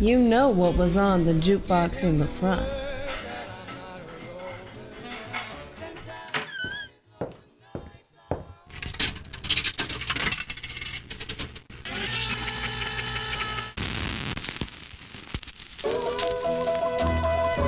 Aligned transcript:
You 0.00 0.18
know 0.18 0.48
what 0.48 0.76
was 0.76 0.96
on 0.96 1.24
the 1.24 1.32
jukebox 1.32 2.02
in 2.02 2.18
the 2.18 2.26
front. 2.26 2.66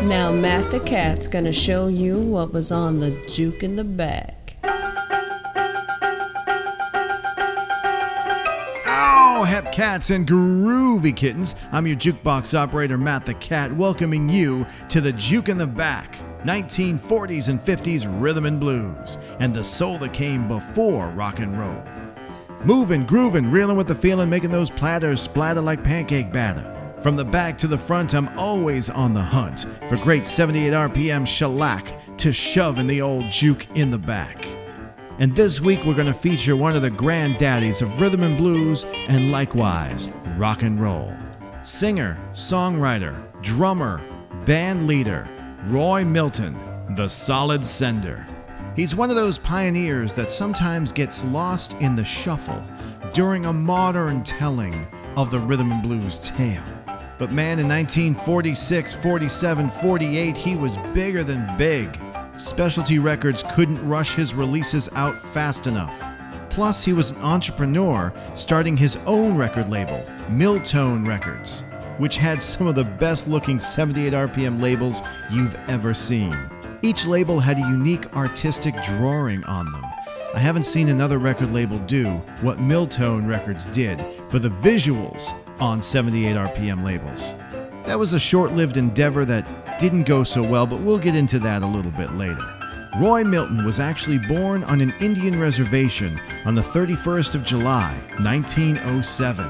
Now 0.06 0.30
Matt 0.30 0.70
the 0.70 0.80
Cat's 0.80 1.26
gonna 1.26 1.52
show 1.52 1.88
you 1.88 2.20
what 2.20 2.52
was 2.52 2.70
on 2.70 3.00
the 3.00 3.10
juke 3.28 3.62
in 3.62 3.76
the 3.76 3.84
back. 3.84 4.35
Hep 9.46 9.72
cats 9.72 10.10
and 10.10 10.26
groovy 10.26 11.16
kittens. 11.16 11.54
I'm 11.72 11.86
your 11.86 11.96
jukebox 11.96 12.58
operator, 12.58 12.98
Matt 12.98 13.24
the 13.24 13.34
Cat, 13.34 13.72
welcoming 13.72 14.28
you 14.28 14.66
to 14.88 15.00
the 15.00 15.12
Juke 15.12 15.48
in 15.48 15.56
the 15.56 15.66
Back. 15.66 16.18
1940s 16.44 17.48
and 17.48 17.60
50s 17.60 18.06
rhythm 18.20 18.46
and 18.46 18.60
blues, 18.60 19.18
and 19.40 19.54
the 19.54 19.64
soul 19.64 19.98
that 19.98 20.12
came 20.12 20.46
before 20.46 21.08
rock 21.08 21.38
and 21.38 21.58
roll. 21.58 21.82
Moving, 22.64 23.04
grooving, 23.06 23.50
reeling 23.50 23.76
with 23.76 23.86
the 23.86 23.94
feeling, 23.94 24.28
making 24.28 24.50
those 24.50 24.70
platters 24.70 25.20
splatter 25.20 25.60
like 25.60 25.84
pancake 25.84 26.32
batter. 26.32 26.72
From 27.00 27.14
the 27.14 27.24
back 27.24 27.56
to 27.58 27.66
the 27.66 27.78
front, 27.78 28.14
I'm 28.14 28.28
always 28.38 28.90
on 28.90 29.14
the 29.14 29.22
hunt 29.22 29.66
for 29.88 29.96
great 29.96 30.26
78 30.26 30.72
RPM 30.72 31.26
shellac 31.26 32.16
to 32.18 32.32
shove 32.32 32.78
in 32.78 32.86
the 32.86 33.02
old 33.02 33.30
juke 33.30 33.68
in 33.76 33.90
the 33.90 33.98
back. 33.98 34.55
And 35.18 35.34
this 35.34 35.62
week 35.62 35.82
we're 35.86 35.94
going 35.94 36.06
to 36.08 36.12
feature 36.12 36.56
one 36.56 36.76
of 36.76 36.82
the 36.82 36.90
granddaddies 36.90 37.80
of 37.80 38.02
rhythm 38.02 38.22
and 38.22 38.36
blues 38.36 38.84
and 39.08 39.32
likewise 39.32 40.10
rock 40.36 40.62
and 40.62 40.78
roll. 40.78 41.16
Singer, 41.62 42.18
songwriter, 42.32 43.16
drummer, 43.42 44.02
band 44.44 44.86
leader, 44.86 45.26
Roy 45.68 46.04
Milton, 46.04 46.54
the 46.96 47.08
solid 47.08 47.64
sender. 47.64 48.26
He's 48.76 48.94
one 48.94 49.08
of 49.08 49.16
those 49.16 49.38
pioneers 49.38 50.12
that 50.14 50.30
sometimes 50.30 50.92
gets 50.92 51.24
lost 51.24 51.72
in 51.80 51.96
the 51.96 52.04
shuffle 52.04 52.62
during 53.14 53.46
a 53.46 53.52
modern 53.54 54.22
telling 54.22 54.86
of 55.16 55.30
the 55.30 55.40
rhythm 55.40 55.72
and 55.72 55.82
blues 55.82 56.18
tale. 56.18 56.62
But 57.18 57.32
man, 57.32 57.58
in 57.58 57.66
1946, 57.66 58.92
47, 58.92 59.70
48, 59.70 60.36
he 60.36 60.56
was 60.56 60.76
bigger 60.92 61.24
than 61.24 61.56
big. 61.56 61.98
Specialty 62.36 62.98
Records 62.98 63.42
couldn't 63.52 63.86
rush 63.88 64.14
his 64.14 64.34
releases 64.34 64.90
out 64.92 65.18
fast 65.18 65.66
enough. 65.66 66.02
Plus, 66.50 66.84
he 66.84 66.92
was 66.92 67.10
an 67.10 67.16
entrepreneur 67.22 68.12
starting 68.34 68.76
his 68.76 68.96
own 69.06 69.36
record 69.36 69.70
label, 69.70 70.04
Miltone 70.28 71.08
Records, 71.08 71.64
which 71.96 72.18
had 72.18 72.42
some 72.42 72.66
of 72.66 72.74
the 72.74 72.84
best 72.84 73.26
looking 73.26 73.58
78 73.58 74.12
RPM 74.12 74.60
labels 74.60 75.00
you've 75.30 75.54
ever 75.68 75.94
seen. 75.94 76.36
Each 76.82 77.06
label 77.06 77.40
had 77.40 77.58
a 77.58 77.68
unique 77.68 78.14
artistic 78.14 78.74
drawing 78.82 79.42
on 79.44 79.72
them. 79.72 79.84
I 80.34 80.38
haven't 80.38 80.66
seen 80.66 80.90
another 80.90 81.18
record 81.18 81.52
label 81.52 81.78
do 81.80 82.16
what 82.42 82.60
Miltone 82.60 83.26
Records 83.26 83.64
did 83.66 84.04
for 84.28 84.38
the 84.38 84.50
visuals 84.50 85.32
on 85.58 85.80
78 85.80 86.36
RPM 86.36 86.84
labels. 86.84 87.34
That 87.86 87.98
was 87.98 88.12
a 88.12 88.20
short 88.20 88.52
lived 88.52 88.76
endeavor 88.76 89.24
that 89.24 89.46
didn't 89.78 90.04
go 90.04 90.24
so 90.24 90.42
well, 90.42 90.66
but 90.66 90.80
we'll 90.80 90.98
get 90.98 91.16
into 91.16 91.38
that 91.40 91.62
a 91.62 91.66
little 91.66 91.90
bit 91.92 92.12
later. 92.14 92.44
Roy 92.98 93.24
Milton 93.24 93.64
was 93.64 93.78
actually 93.78 94.18
born 94.18 94.64
on 94.64 94.80
an 94.80 94.94
Indian 95.00 95.38
reservation 95.38 96.18
on 96.46 96.54
the 96.54 96.62
31st 96.62 97.34
of 97.34 97.44
July, 97.44 97.94
1907, 98.20 99.46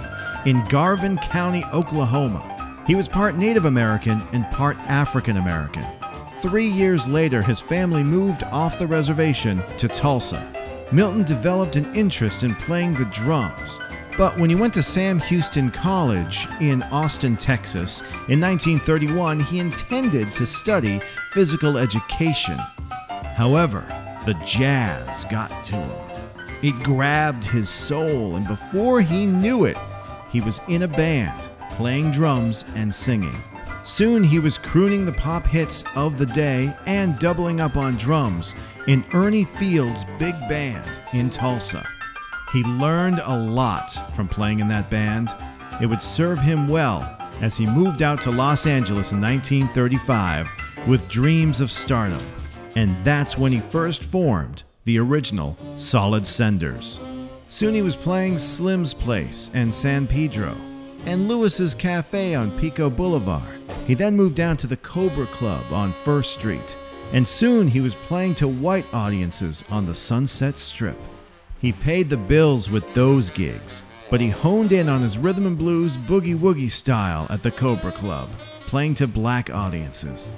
in 0.47 0.67
Garvin 0.67 1.17
County, 1.19 1.65
Oklahoma. 1.73 2.85
He 2.87 2.97
was 2.97 3.07
part 3.07 3.37
Native 3.37 3.65
American 3.65 4.27
and 4.33 4.51
part 4.51 4.77
African 4.79 5.37
American. 5.37 5.87
Three 6.43 6.67
years 6.67 7.07
later, 7.07 7.41
his 7.41 7.61
family 7.61 8.03
moved 8.03 8.43
off 8.45 8.79
the 8.79 8.87
reservation 8.87 9.63
to 9.79 9.87
Tulsa. 9.87 10.53
Milton 10.93 11.23
developed 11.23 11.77
an 11.77 11.93
interest 11.95 12.43
in 12.43 12.55
playing 12.57 12.95
the 12.95 13.05
drums, 13.07 13.79
but 14.17 14.39
when 14.39 14.49
he 14.49 14.57
went 14.57 14.73
to 14.75 14.83
Sam 14.83 15.21
Houston 15.21 15.71
College 15.71 16.49
in 16.61 16.83
Austin, 16.85 17.37
Texas, 17.37 18.01
in 18.29 18.41
1931, 18.41 19.41
he 19.41 19.59
intended 19.59 20.33
to 20.35 20.47
study 20.47 21.01
physical 21.33 21.77
education. 21.77 22.59
However, 23.35 23.85
the 24.25 24.35
jazz 24.45 25.25
got 25.27 25.63
to 25.65 25.77
him. 25.77 26.07
It 26.63 26.83
grabbed 26.83 27.45
his 27.45 27.69
soul, 27.69 28.37
and 28.37 28.49
before 28.49 29.03
he 29.03 29.27
knew 29.27 29.67
it, 29.67 29.77
he 30.31 30.41
was 30.41 30.61
in 30.69 30.83
a 30.83 30.89
band, 30.89 31.51
playing 31.73 32.13
drums 32.13 32.65
and 32.75 32.95
singing. 32.95 33.43
Soon 33.85 34.25
he 34.25 34.39
was 34.39 34.59
crooning 34.59 35.05
the 35.05 35.13
pop 35.13 35.47
hits 35.47 35.85
of 35.95 36.19
the 36.19 36.27
day 36.27 36.75
and 36.87 37.19
doubling 37.19 37.61
up 37.61 37.77
on 37.77 37.97
drums 37.97 38.55
in 38.89 39.05
Ernie 39.13 39.45
Fields' 39.45 40.05
big 40.19 40.35
band 40.49 41.01
in 41.13 41.31
Tulsa. 41.31 41.87
He 42.53 42.63
learned 42.63 43.21
a 43.25 43.37
lot 43.37 43.93
from 44.15 44.29
playing 44.29 44.61
in 44.61 44.69
that 44.69 44.91
band. 44.91 45.35
It 45.81 45.87
would 45.87 46.03
serve 46.03 46.41
him 46.41 46.69
well 46.69 47.03
as 47.41 47.57
he 47.57 47.67
moved 47.67 48.03
out 48.03 48.23
to 48.23 48.31
Los 48.31 48.67
Angeles 48.67 49.13
in 49.13 49.21
1935 49.21 50.49
with 50.87 51.09
dreams 51.09 51.61
of 51.61 51.71
stardom. 51.71 52.25
And 52.77 52.97
that's 53.03 53.37
when 53.37 53.53
he 53.53 53.61
first 53.61 54.05
formed 54.05 54.63
the 54.85 54.99
original 54.99 55.57
Solid 55.77 56.27
Senders. 56.27 57.01
Soon 57.49 57.75
he 57.75 57.83
was 57.83 57.97
playing 57.97 58.39
Slim's 58.39 58.95
Place 58.95 59.51
and 59.55 59.75
San 59.75 60.07
Pedro 60.07 60.57
and 61.07 61.29
Lewis's 61.29 61.75
Cafe 61.75 62.35
on 62.35 62.51
Pico 62.59 62.91
Boulevard. 62.91 63.61
He 63.87 63.95
then 63.95 64.17
moved 64.17 64.37
down 64.37 64.57
to 64.59 64.67
the 64.67 64.77
Cobra 64.79 65.27
Club 65.27 65.65
on 65.73 65.91
First 65.91 66.39
Street, 66.39 66.77
and 67.13 67.27
soon 67.27 67.69
he 67.69 67.81
was 67.81 67.95
playing 67.95 68.35
to 68.37 68.49
white 68.49 68.93
audiences 68.93 69.65
on 69.71 69.87
the 69.87 69.95
Sunset 69.95 70.59
Strip. 70.59 70.97
He 71.61 71.73
paid 71.73 72.11
the 72.11 72.17
bills 72.17 72.71
with 72.71 72.93
those 72.95 73.31
gigs, 73.31 73.83
but 74.11 74.21
he 74.21 74.29
honed 74.29 74.73
in 74.73 74.89
on 74.89 75.01
his 75.01 75.17
rhythm 75.17 75.47
and 75.47 75.57
blues 75.57 75.97
boogie 75.97 76.37
woogie 76.37 76.71
style 76.71 77.27
at 77.31 77.43
the 77.43 77.51
Cobra 77.51 77.93
Club, 77.93 78.29
playing 78.61 78.95
to 78.97 79.07
black 79.07 79.49
audiences. 79.51 80.31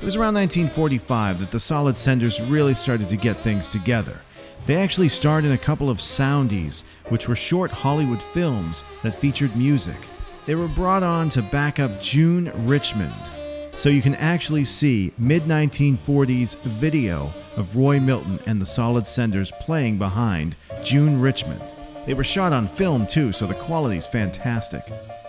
It 0.00 0.04
was 0.04 0.16
around 0.16 0.34
1945 0.34 1.40
that 1.40 1.50
the 1.50 1.60
Solid 1.60 1.96
Senders 1.96 2.40
really 2.50 2.74
started 2.74 3.08
to 3.08 3.16
get 3.16 3.36
things 3.36 3.68
together. 3.68 4.20
They 4.66 4.76
actually 4.76 5.08
starred 5.08 5.44
in 5.44 5.52
a 5.52 5.58
couple 5.58 5.88
of 5.88 5.98
soundies, 5.98 6.84
which 7.08 7.28
were 7.28 7.36
short 7.36 7.70
Hollywood 7.70 8.20
films 8.20 8.84
that 9.02 9.14
featured 9.14 9.56
music. 9.56 9.96
They 10.44 10.54
were 10.54 10.68
brought 10.68 11.02
on 11.02 11.30
to 11.30 11.42
back 11.42 11.80
up 11.80 12.00
June 12.00 12.52
Richmond, 12.66 13.12
so 13.72 13.88
you 13.88 14.02
can 14.02 14.14
actually 14.16 14.64
see 14.64 15.12
mid 15.18 15.42
1940s 15.42 16.56
video 16.62 17.30
of 17.56 17.76
Roy 17.76 17.98
Milton 17.98 18.38
and 18.46 18.60
the 18.60 18.66
Solid 18.66 19.06
Senders 19.06 19.52
playing 19.60 19.98
behind 19.98 20.56
June 20.84 21.20
Richmond. 21.20 21.60
They 22.06 22.14
were 22.14 22.24
shot 22.24 22.52
on 22.52 22.68
film 22.68 23.06
too, 23.06 23.32
so 23.32 23.46
the 23.46 23.54
quality's 23.54 24.06
fantastic. 24.06 24.82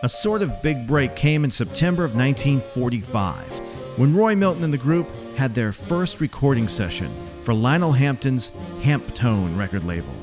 A 0.03 0.09
sort 0.09 0.41
of 0.41 0.61
big 0.61 0.87
break 0.87 1.15
came 1.15 1.43
in 1.43 1.51
September 1.51 2.03
of 2.03 2.15
1945 2.15 3.59
when 3.97 4.15
Roy 4.15 4.35
Milton 4.35 4.63
and 4.63 4.73
the 4.73 4.77
group 4.77 5.07
had 5.35 5.53
their 5.53 5.71
first 5.71 6.19
recording 6.19 6.67
session 6.67 7.11
for 7.43 7.53
Lionel 7.53 7.91
Hampton's 7.91 8.49
Hamptone 8.81 9.55
record 9.57 9.83
label. 9.83 10.13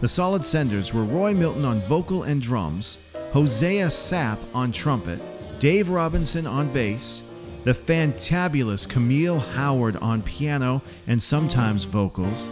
The 0.00 0.08
Solid 0.08 0.44
Senders 0.44 0.92
were 0.92 1.04
Roy 1.04 1.32
Milton 1.34 1.64
on 1.64 1.80
vocal 1.80 2.24
and 2.24 2.42
drums, 2.42 2.98
Hosea 3.32 3.86
Sapp 3.86 4.38
on 4.54 4.72
trumpet, 4.72 5.20
Dave 5.58 5.88
Robinson 5.88 6.46
on 6.46 6.70
bass, 6.72 7.22
the 7.64 7.72
fantabulous 7.72 8.88
Camille 8.88 9.38
Howard 9.38 9.96
on 9.96 10.22
piano 10.22 10.82
and 11.08 11.22
sometimes 11.22 11.84
vocals. 11.84 12.48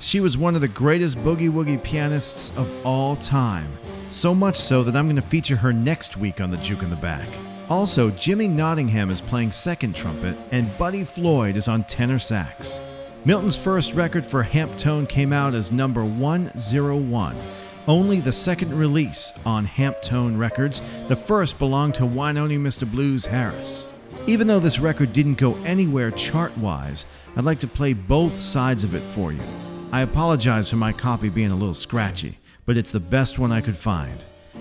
She 0.00 0.20
was 0.20 0.38
one 0.38 0.54
of 0.54 0.60
the 0.60 0.68
greatest 0.68 1.18
boogie 1.18 1.50
woogie 1.50 1.82
pianists 1.82 2.56
of 2.56 2.86
all 2.86 3.16
time, 3.16 3.68
so 4.10 4.34
much 4.34 4.56
so 4.56 4.82
that 4.84 4.96
I'm 4.96 5.06
going 5.06 5.16
to 5.16 5.22
feature 5.22 5.56
her 5.56 5.72
next 5.72 6.16
week 6.16 6.40
on 6.40 6.50
the 6.50 6.56
Juke 6.58 6.82
in 6.82 6.90
the 6.90 6.96
Back. 6.96 7.26
Also, 7.68 8.10
Jimmy 8.10 8.46
Nottingham 8.46 9.10
is 9.10 9.20
playing 9.20 9.50
second 9.50 9.96
trumpet, 9.96 10.36
and 10.52 10.78
Buddy 10.78 11.02
Floyd 11.02 11.56
is 11.56 11.66
on 11.66 11.82
tenor 11.84 12.18
sax. 12.18 12.80
Milton's 13.24 13.56
first 13.56 13.94
record 13.94 14.24
for 14.24 14.44
Hamptone 14.44 15.08
came 15.08 15.32
out 15.32 15.54
as 15.54 15.72
number 15.72 16.04
101, 16.04 17.36
only 17.88 18.20
the 18.20 18.32
second 18.32 18.72
release 18.72 19.32
on 19.44 19.66
Hamptone 19.66 20.38
Records. 20.38 20.80
The 21.08 21.16
first 21.16 21.58
belonged 21.58 21.94
to 21.96 22.02
Wynonie 22.02 22.58
Mr. 22.60 22.88
Blues 22.90 23.26
Harris. 23.26 23.86
Even 24.26 24.46
though 24.46 24.58
this 24.58 24.78
record 24.78 25.12
didn't 25.12 25.34
go 25.34 25.54
anywhere 25.64 26.10
chart 26.10 26.56
wise, 26.56 27.04
I'd 27.36 27.44
like 27.44 27.58
to 27.58 27.66
play 27.66 27.92
both 27.92 28.34
sides 28.34 28.82
of 28.82 28.94
it 28.94 29.02
for 29.02 29.32
you. 29.32 29.40
I 29.92 30.00
apologize 30.00 30.70
for 30.70 30.76
my 30.76 30.92
copy 30.92 31.28
being 31.28 31.50
a 31.50 31.56
little 31.56 31.74
scratchy, 31.74 32.38
but 32.64 32.78
it's 32.78 32.90
the 32.90 33.00
best 33.00 33.38
one 33.38 33.52
I 33.52 33.60
could 33.60 33.76
find. 33.76 34.18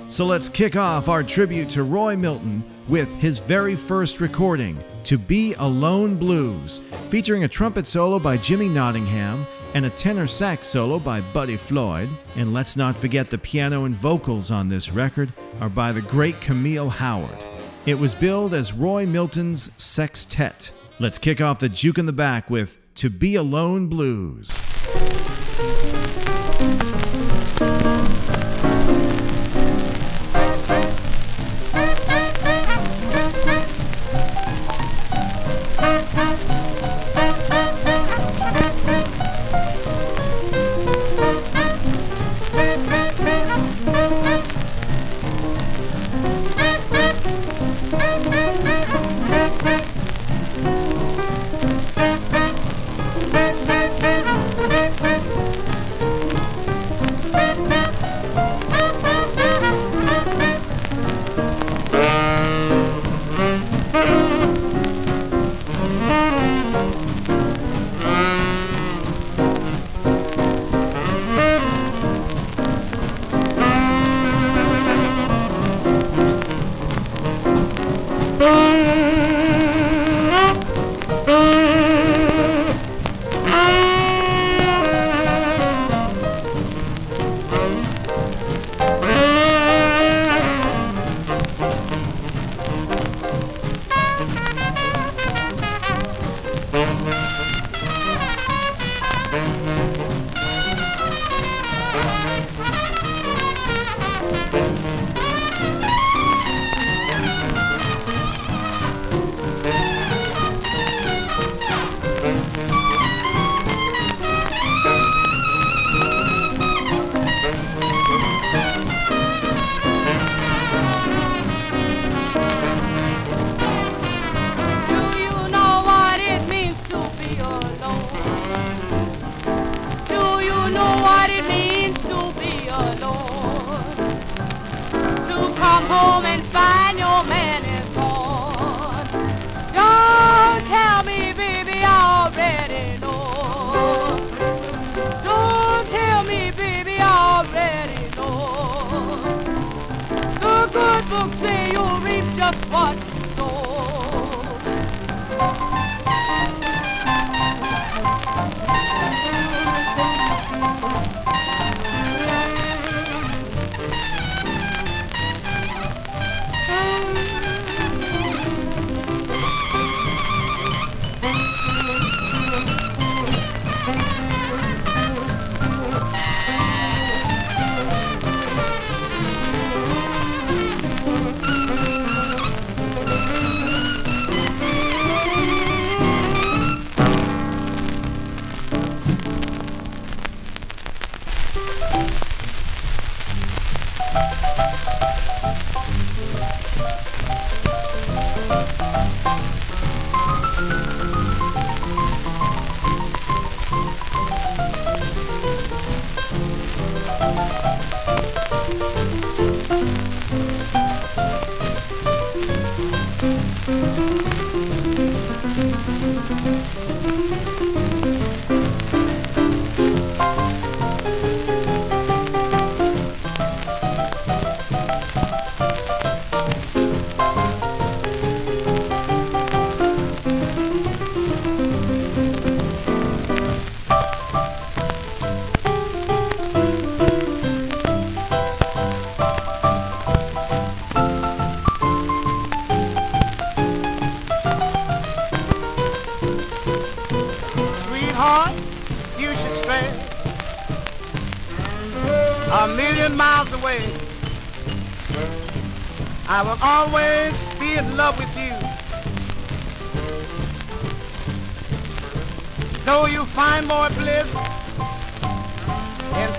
So 0.10 0.26
let's 0.26 0.50
kick 0.50 0.76
off 0.76 1.08
our 1.08 1.24
tribute 1.24 1.70
to 1.70 1.84
Roy 1.84 2.18
Milton 2.18 2.62
with 2.90 3.08
his 3.20 3.40
very 3.40 3.76
first 3.76 4.20
recording, 4.20 4.78
To 5.06 5.18
Be 5.18 5.54
Alone 5.54 6.18
Blues, 6.18 6.82
featuring 7.10 7.46
a 7.46 7.48
trumpet 7.48 7.88
solo 7.88 8.20
by 8.20 8.36
Jimmy 8.36 8.68
Nottingham 8.68 9.46
and 9.76 9.86
a 9.86 9.92
tenor 9.92 10.28
sax 10.28 10.68
solo 10.68 11.00
by 11.00 11.22
Buddy 11.34 11.56
Floyd. 11.56 12.10
And 12.36 12.54
let's 12.54 12.76
not 12.76 12.98
forget 12.98 13.30
the 13.30 13.38
piano 13.38 13.86
and 13.86 13.96
vocals 13.96 14.52
on 14.52 14.68
this 14.68 14.92
record 14.92 15.32
are 15.62 15.70
by 15.70 15.94
the 15.94 16.02
great 16.02 16.40
Camille 16.42 16.90
Howard. 16.90 17.53
It 17.86 18.00
was 18.00 18.16
billed 18.16 18.54
as 18.54 18.72
Roy 18.72 19.06
Milton's 19.06 19.70
Sextet. 19.76 20.72
Let's 21.02 21.18
kick 21.18 21.42
off 21.42 21.60
the 21.60 21.68
juke 21.68 21.98
in 21.98 22.06
the 22.06 22.14
back 22.14 22.50
with 22.50 22.78
To 22.96 23.10
Be 23.10 23.36
Alone 23.36 23.88
Blues. 23.88 24.58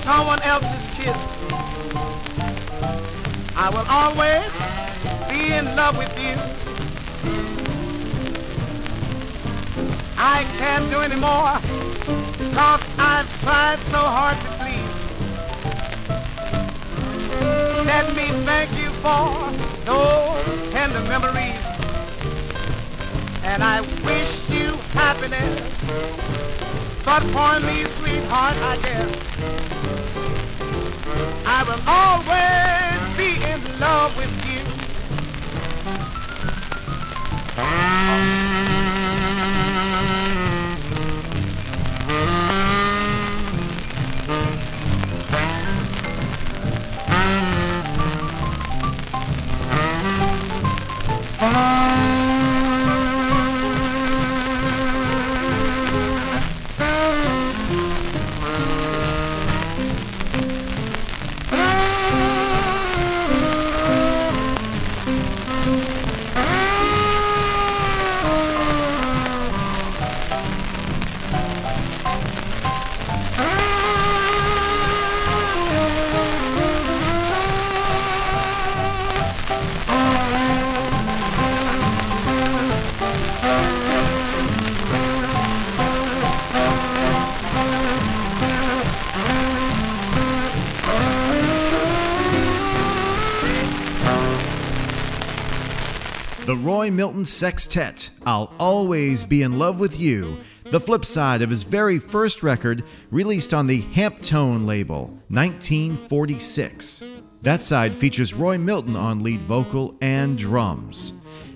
Someone 0.04 0.42
else's 0.42 0.86
kiss, 0.96 1.16
I 3.56 3.70
will 3.72 3.88
always 3.88 4.52
be 5.30 5.54
in 5.54 5.64
love 5.74 5.96
with 5.96 6.12
you. 6.20 6.36
I 10.18 10.44
can't 10.58 10.90
do 10.90 11.00
any 11.00 11.16
more 11.16 11.56
cause 12.54 12.86
I've 12.98 13.30
tried 13.40 13.78
so 13.94 13.96
hard 13.96 14.36
to 14.44 14.48
please. 14.60 14.94
Let 17.86 18.06
me 18.14 18.28
thank 18.44 18.70
you 18.82 18.90
for 19.00 19.24
those 19.88 20.70
tender 20.70 21.00
memories. 21.08 21.64
And 23.42 23.62
I 23.62 23.80
wish 24.04 24.50
you 24.50 24.76
happiness. 24.92 25.60
But 27.06 27.22
for 27.32 27.58
me, 27.66 27.84
sweetheart, 27.84 28.56
I 28.56 28.76
guess 28.82 29.83
I 30.16 31.64
will 31.66 31.82
always 31.88 33.16
be 33.16 33.34
in 33.50 33.60
love 33.80 34.16
with 34.16 34.30
you. 34.48 34.60
The 37.56 37.62
Sextet, 97.26 98.10
I'll 98.26 98.52
Always 98.58 99.24
Be 99.24 99.42
in 99.42 99.58
Love 99.58 99.80
with 99.80 99.98
You, 99.98 100.38
the 100.64 100.80
flip 100.80 101.04
side 101.04 101.42
of 101.42 101.50
his 101.50 101.62
very 101.62 101.98
first 101.98 102.42
record 102.42 102.84
released 103.10 103.52
on 103.52 103.66
the 103.66 103.82
Hamptone 103.82 104.66
label, 104.66 105.06
1946. 105.28 107.02
That 107.42 107.62
side 107.62 107.92
features 107.94 108.34
Roy 108.34 108.58
Milton 108.58 108.96
on 108.96 109.22
lead 109.22 109.40
vocal 109.40 109.96
and 110.00 110.38
drums. 110.38 111.12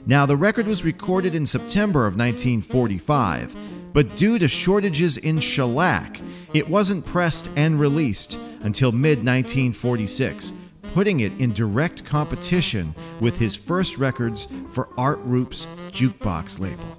Now, 0.07 0.27
the 0.27 0.37
record 0.37 0.67
was 0.67 0.85
recorded 0.85 1.35
in 1.35 1.47
September 1.47 2.07
of 2.07 2.17
1945, 2.17 3.57
but 3.93 4.17
due 4.17 4.39
to 4.39 4.49
shortages 4.49 5.17
in 5.17 5.41
shellac, 5.41 6.21
it 6.55 6.69
wasn't 6.69 7.07
pressed 7.07 7.51
and 7.57 7.79
released 7.79 8.39
until 8.61 8.93
mid 8.93 9.19
1946 9.19 10.53
putting 10.95 11.21
it 11.21 11.33
in 11.41 11.53
direct 11.53 12.05
competition 12.05 12.95
with 13.21 13.37
his 13.37 13.57
first 13.57 13.99
records 13.99 14.49
for 14.73 14.89
Art 14.97 15.19
Rupe's 15.23 15.67
jukebox 15.91 16.61
label. 16.61 16.99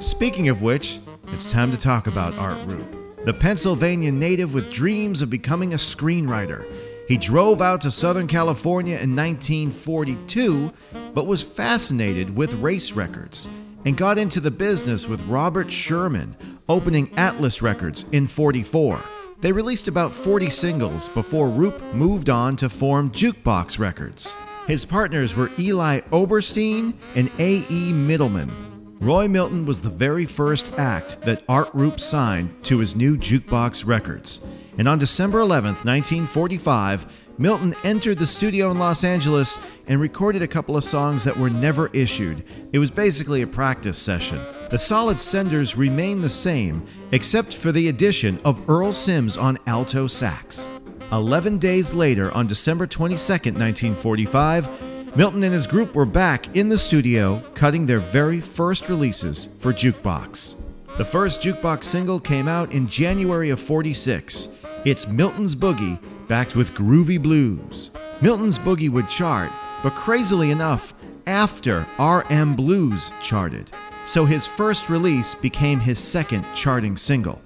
Speaking 0.00 0.48
of 0.48 0.62
which, 0.62 0.98
it's 1.32 1.50
time 1.50 1.70
to 1.70 1.76
talk 1.76 2.06
about 2.06 2.34
Art 2.34 2.58
Rupe, 2.66 3.24
the 3.24 3.32
Pennsylvania 3.32 4.12
native 4.12 4.54
with 4.54 4.72
dreams 4.72 5.22
of 5.22 5.30
becoming 5.30 5.72
a 5.72 5.76
screenwriter. 5.76 6.64
He 7.08 7.16
drove 7.16 7.60
out 7.62 7.80
to 7.82 7.90
Southern 7.90 8.26
California 8.26 8.94
in 8.94 9.14
1942, 9.14 10.72
but 11.14 11.26
was 11.26 11.42
fascinated 11.42 12.36
with 12.36 12.54
race 12.54 12.92
records 12.92 13.48
and 13.84 13.96
got 13.96 14.18
into 14.18 14.40
the 14.40 14.50
business 14.50 15.06
with 15.06 15.22
Robert 15.26 15.70
Sherman, 15.70 16.36
opening 16.68 17.10
Atlas 17.16 17.62
Records 17.62 18.04
in 18.10 18.26
44. 18.26 19.00
They 19.40 19.52
released 19.52 19.86
about 19.86 20.14
40 20.14 20.48
singles 20.48 21.08
before 21.10 21.48
Rupe 21.48 21.80
moved 21.94 22.30
on 22.30 22.56
to 22.56 22.68
form 22.68 23.10
Jukebox 23.10 23.78
Records. 23.78 24.34
His 24.66 24.84
partners 24.84 25.36
were 25.36 25.50
Eli 25.58 26.00
Oberstein 26.10 26.94
and 27.14 27.30
A.E. 27.38 27.92
Middleman. 27.92 28.50
Roy 28.98 29.28
Milton 29.28 29.66
was 29.66 29.82
the 29.82 29.90
very 29.90 30.24
first 30.24 30.72
act 30.78 31.20
that 31.22 31.44
Art 31.50 31.68
Rupe 31.74 32.00
signed 32.00 32.64
to 32.64 32.78
his 32.78 32.96
new 32.96 33.16
Jukebox 33.18 33.86
Records. 33.86 34.40
And 34.78 34.88
on 34.88 34.98
December 34.98 35.40
11, 35.40 35.74
1945, 35.84 37.34
Milton 37.38 37.74
entered 37.84 38.16
the 38.18 38.26
studio 38.26 38.70
in 38.70 38.78
Los 38.78 39.04
Angeles 39.04 39.58
and 39.86 40.00
recorded 40.00 40.40
a 40.40 40.48
couple 40.48 40.78
of 40.78 40.84
songs 40.84 41.24
that 41.24 41.36
were 41.36 41.50
never 41.50 41.88
issued. 41.92 42.42
It 42.72 42.78
was 42.78 42.90
basically 42.90 43.42
a 43.42 43.46
practice 43.46 43.98
session. 43.98 44.40
The 44.68 44.78
solid 44.78 45.20
senders 45.20 45.76
remain 45.76 46.20
the 46.20 46.28
same, 46.28 46.84
except 47.12 47.54
for 47.54 47.70
the 47.70 47.88
addition 47.88 48.40
of 48.44 48.68
Earl 48.68 48.92
Sims 48.92 49.36
on 49.36 49.58
alto 49.68 50.08
sax. 50.08 50.66
Eleven 51.12 51.56
days 51.58 51.94
later, 51.94 52.32
on 52.32 52.48
December 52.48 52.84
22, 52.88 53.16
1945, 53.52 55.16
Milton 55.16 55.44
and 55.44 55.54
his 55.54 55.68
group 55.68 55.94
were 55.94 56.04
back 56.04 56.56
in 56.56 56.68
the 56.68 56.76
studio 56.76 57.40
cutting 57.54 57.86
their 57.86 58.00
very 58.00 58.40
first 58.40 58.88
releases 58.88 59.50
for 59.60 59.72
Jukebox. 59.72 60.56
The 60.96 61.04
first 61.04 61.42
Jukebox 61.42 61.84
single 61.84 62.18
came 62.18 62.48
out 62.48 62.72
in 62.72 62.88
January 62.88 63.50
of 63.50 63.60
46. 63.60 64.48
It's 64.84 65.06
Milton's 65.06 65.54
Boogie, 65.54 66.00
backed 66.26 66.56
with 66.56 66.72
groovy 66.72 67.22
blues. 67.22 67.90
Milton's 68.20 68.58
Boogie 68.58 68.90
would 68.90 69.08
chart, 69.08 69.50
but 69.84 69.92
crazily 69.92 70.50
enough, 70.50 70.92
after 71.28 71.86
RM 72.00 72.56
Blues 72.56 73.12
charted 73.22 73.70
so 74.06 74.24
his 74.24 74.46
first 74.46 74.88
release 74.88 75.34
became 75.34 75.80
his 75.80 75.98
second 75.98 76.46
charting 76.54 76.96
single. 76.96 77.42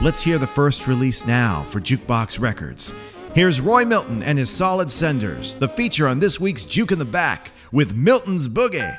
Let's 0.00 0.22
hear 0.22 0.38
the 0.38 0.46
first 0.46 0.86
release 0.86 1.26
now 1.26 1.64
for 1.64 1.80
Jukebox 1.80 2.40
Records. 2.40 2.94
Here's 3.34 3.60
Roy 3.60 3.84
Milton 3.84 4.22
and 4.22 4.38
his 4.38 4.48
Solid 4.48 4.90
Senders, 4.90 5.56
the 5.56 5.68
feature 5.68 6.08
on 6.08 6.20
this 6.20 6.40
week's 6.40 6.64
Juke 6.64 6.92
in 6.92 6.98
the 6.98 7.04
Back 7.04 7.50
with 7.72 7.94
Milton's 7.94 8.48
Boogie. 8.48 8.96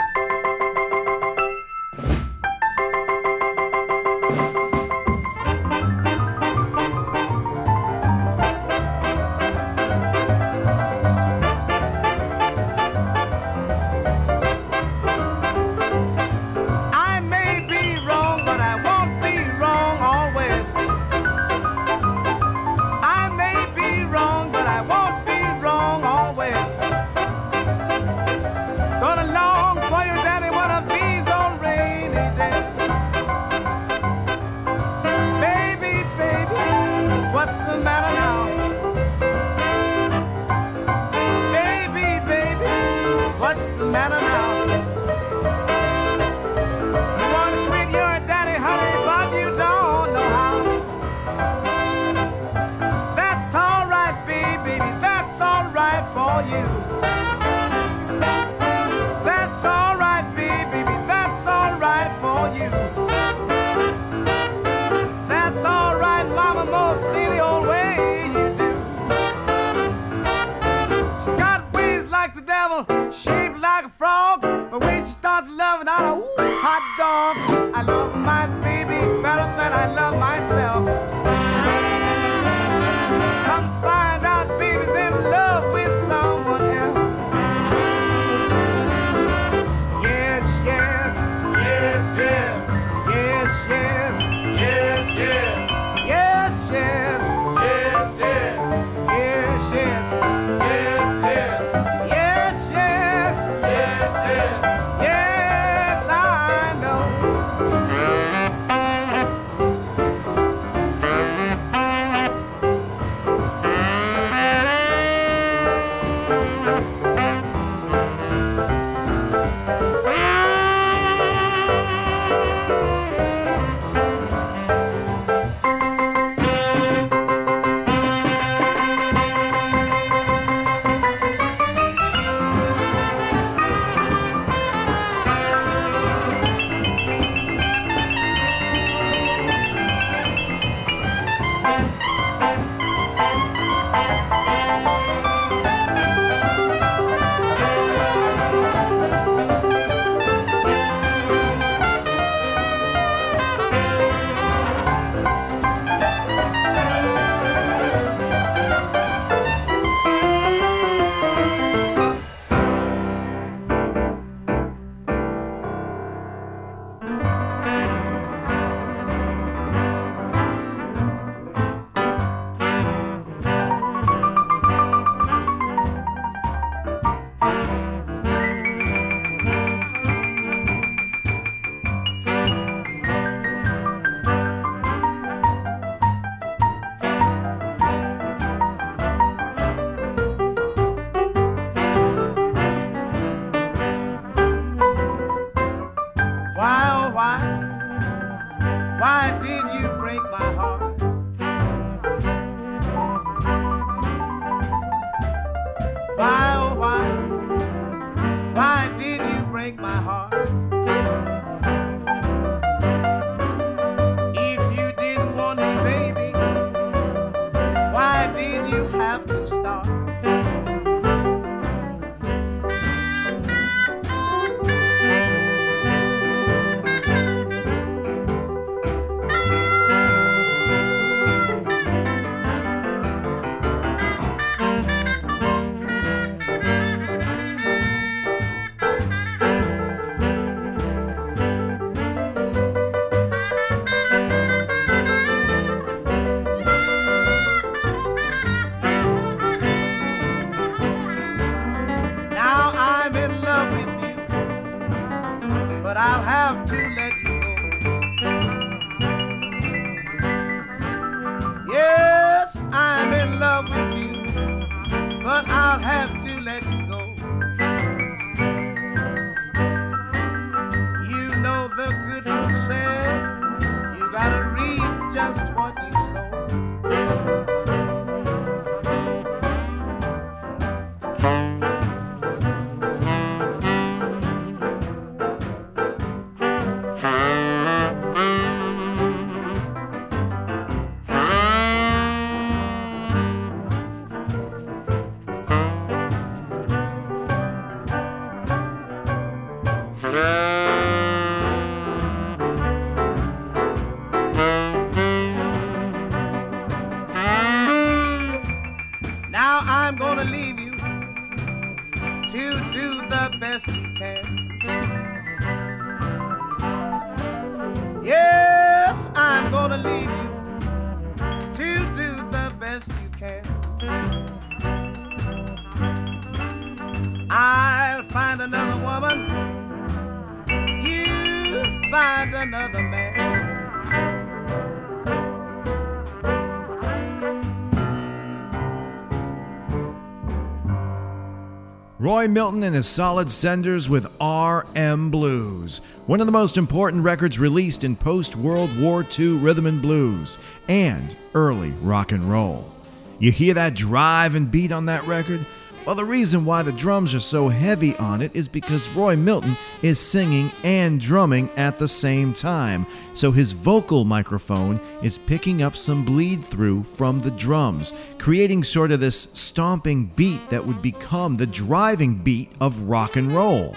Roy 341.99 342.29
Milton 342.29 342.63
and 342.63 342.73
his 342.73 342.87
solid 342.87 343.29
senders 343.29 343.89
with 343.89 344.09
R.M. 344.21 345.11
Blues, 345.11 345.81
one 346.05 346.21
of 346.21 346.27
the 346.27 346.31
most 346.31 346.57
important 346.57 347.03
records 347.03 347.37
released 347.37 347.83
in 347.83 347.97
post 347.97 348.37
World 348.37 348.79
War 348.79 349.05
II 349.19 349.33
rhythm 349.33 349.65
and 349.65 349.81
blues 349.81 350.37
and 350.69 351.13
early 351.33 351.71
rock 351.81 352.13
and 352.13 352.31
roll. 352.31 352.71
You 353.19 353.33
hear 353.33 353.53
that 353.55 353.75
drive 353.75 354.35
and 354.35 354.49
beat 354.49 354.71
on 354.71 354.85
that 354.85 355.05
record? 355.07 355.45
Well, 355.89 355.95
the 355.95 356.05
reason 356.05 356.45
why 356.45 356.61
the 356.61 356.71
drums 356.71 357.15
are 357.15 357.19
so 357.19 357.49
heavy 357.49 357.97
on 357.97 358.21
it 358.21 358.35
is 358.35 358.47
because 358.47 358.91
Roy 358.91 359.15
Milton 359.15 359.57
is 359.81 359.99
singing 359.99 360.51
and 360.63 361.01
drumming 361.01 361.49
at 361.55 361.79
the 361.79 361.87
same 361.87 362.31
time, 362.31 362.85
so 363.15 363.31
his 363.31 363.53
vocal 363.53 364.05
microphone 364.05 364.79
is 365.01 365.17
picking 365.17 365.63
up 365.63 365.75
some 365.75 366.05
bleed 366.05 366.45
through 366.45 366.83
from 366.83 367.17
the 367.17 367.31
drums, 367.31 367.91
creating 368.19 368.63
sort 368.63 368.91
of 368.91 368.99
this 368.99 369.29
stomping 369.33 370.05
beat 370.15 370.47
that 370.51 370.63
would 370.63 370.83
become 370.83 371.33
the 371.33 371.47
driving 371.47 372.13
beat 372.13 372.51
of 372.61 372.81
rock 372.81 373.15
and 373.15 373.31
roll. 373.31 373.75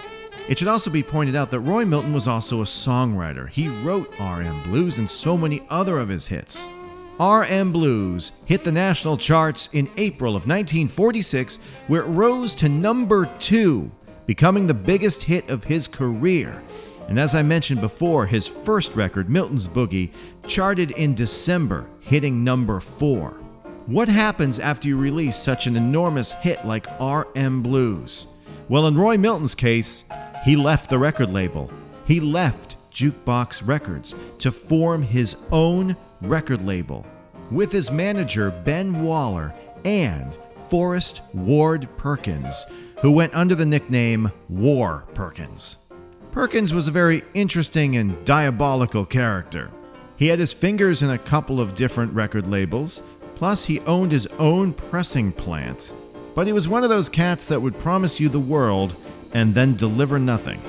It 0.50 0.58
should 0.58 0.68
also 0.68 0.90
be 0.90 1.02
pointed 1.02 1.34
out 1.34 1.50
that 1.50 1.60
Roy 1.60 1.86
Milton 1.86 2.12
was 2.12 2.28
also 2.28 2.60
a 2.60 2.64
songwriter. 2.64 3.48
He 3.48 3.68
wrote 3.68 4.12
R.M. 4.18 4.62
Blues 4.64 4.98
and 4.98 5.10
so 5.10 5.38
many 5.38 5.62
other 5.70 5.98
of 5.98 6.10
his 6.10 6.26
hits. 6.26 6.66
R.M. 7.22 7.70
Blues 7.70 8.32
hit 8.46 8.64
the 8.64 8.72
national 8.72 9.16
charts 9.16 9.68
in 9.72 9.88
April 9.96 10.30
of 10.30 10.48
1946, 10.48 11.60
where 11.86 12.02
it 12.02 12.06
rose 12.06 12.52
to 12.56 12.68
number 12.68 13.26
two, 13.38 13.92
becoming 14.26 14.66
the 14.66 14.74
biggest 14.74 15.22
hit 15.22 15.48
of 15.48 15.62
his 15.62 15.86
career. 15.86 16.60
And 17.06 17.20
as 17.20 17.36
I 17.36 17.42
mentioned 17.42 17.80
before, 17.80 18.26
his 18.26 18.48
first 18.48 18.96
record, 18.96 19.30
Milton's 19.30 19.68
Boogie, 19.68 20.10
charted 20.48 20.98
in 20.98 21.14
December, 21.14 21.86
hitting 22.00 22.42
number 22.42 22.80
four. 22.80 23.30
What 23.86 24.08
happens 24.08 24.58
after 24.58 24.88
you 24.88 24.96
release 24.96 25.36
such 25.36 25.68
an 25.68 25.76
enormous 25.76 26.32
hit 26.32 26.66
like 26.66 26.88
R.M. 26.98 27.62
Blues? 27.62 28.26
Well, 28.68 28.88
in 28.88 28.96
Roy 28.96 29.16
Milton's 29.16 29.54
case, 29.54 30.02
he 30.44 30.56
left 30.56 30.90
the 30.90 30.98
record 30.98 31.30
label. 31.30 31.70
He 32.04 32.18
left 32.18 32.78
Jukebox 32.92 33.64
Records 33.64 34.12
to 34.40 34.50
form 34.50 35.02
his 35.02 35.36
own 35.52 35.96
record 36.20 36.62
label 36.62 37.06
with 37.54 37.72
his 37.72 37.90
manager 37.90 38.50
Ben 38.50 39.02
Waller 39.02 39.54
and 39.84 40.36
Forrest 40.68 41.22
Ward 41.34 41.88
Perkins, 41.96 42.66
who 43.00 43.10
went 43.10 43.34
under 43.34 43.54
the 43.54 43.66
nickname 43.66 44.32
War 44.48 45.04
Perkins. 45.14 45.76
Perkins 46.30 46.72
was 46.72 46.88
a 46.88 46.92
very 46.92 47.22
interesting 47.34 47.96
and 47.96 48.24
diabolical 48.24 49.04
character. 49.04 49.70
He 50.16 50.28
had 50.28 50.38
his 50.38 50.52
fingers 50.52 51.02
in 51.02 51.10
a 51.10 51.18
couple 51.18 51.60
of 51.60 51.74
different 51.74 52.12
record 52.14 52.46
labels, 52.46 53.02
plus, 53.34 53.64
he 53.64 53.80
owned 53.80 54.12
his 54.12 54.26
own 54.38 54.72
pressing 54.72 55.32
plant. 55.32 55.92
But 56.34 56.46
he 56.46 56.52
was 56.52 56.68
one 56.68 56.84
of 56.84 56.90
those 56.90 57.08
cats 57.08 57.48
that 57.48 57.60
would 57.60 57.78
promise 57.78 58.18
you 58.18 58.28
the 58.28 58.38
world 58.40 58.94
and 59.34 59.54
then 59.54 59.74
deliver 59.74 60.18
nothing. 60.18 60.60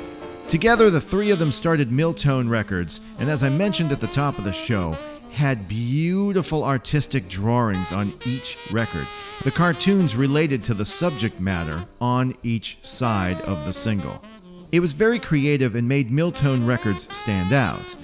Together, 0.47 0.89
the 0.89 0.99
three 0.99 1.29
of 1.31 1.39
them 1.39 1.51
started 1.51 1.91
Miltone 1.91 2.49
Records, 2.49 2.99
and 3.19 3.29
as 3.29 3.43
I 3.43 3.49
mentioned 3.49 3.91
at 3.91 4.01
the 4.01 4.07
top 4.07 4.37
of 4.37 4.43
the 4.43 4.51
show, 4.51 4.97
had 5.33 5.67
beautiful 5.67 6.63
artistic 6.63 7.27
drawings 7.27 7.91
on 7.91 8.13
each 8.25 8.57
record. 8.71 9.07
The 9.43 9.51
cartoons 9.51 10.15
related 10.15 10.63
to 10.65 10.73
the 10.73 10.85
subject 10.85 11.39
matter 11.39 11.85
on 11.99 12.35
each 12.43 12.77
side 12.81 13.41
of 13.41 13.65
the 13.65 13.73
single. 13.73 14.23
It 14.71 14.79
was 14.79 14.93
very 14.93 15.19
creative 15.19 15.75
and 15.75 15.87
made 15.87 16.11
Miltone 16.11 16.65
Records 16.65 17.13
stand 17.15 17.51
out. 17.51 17.95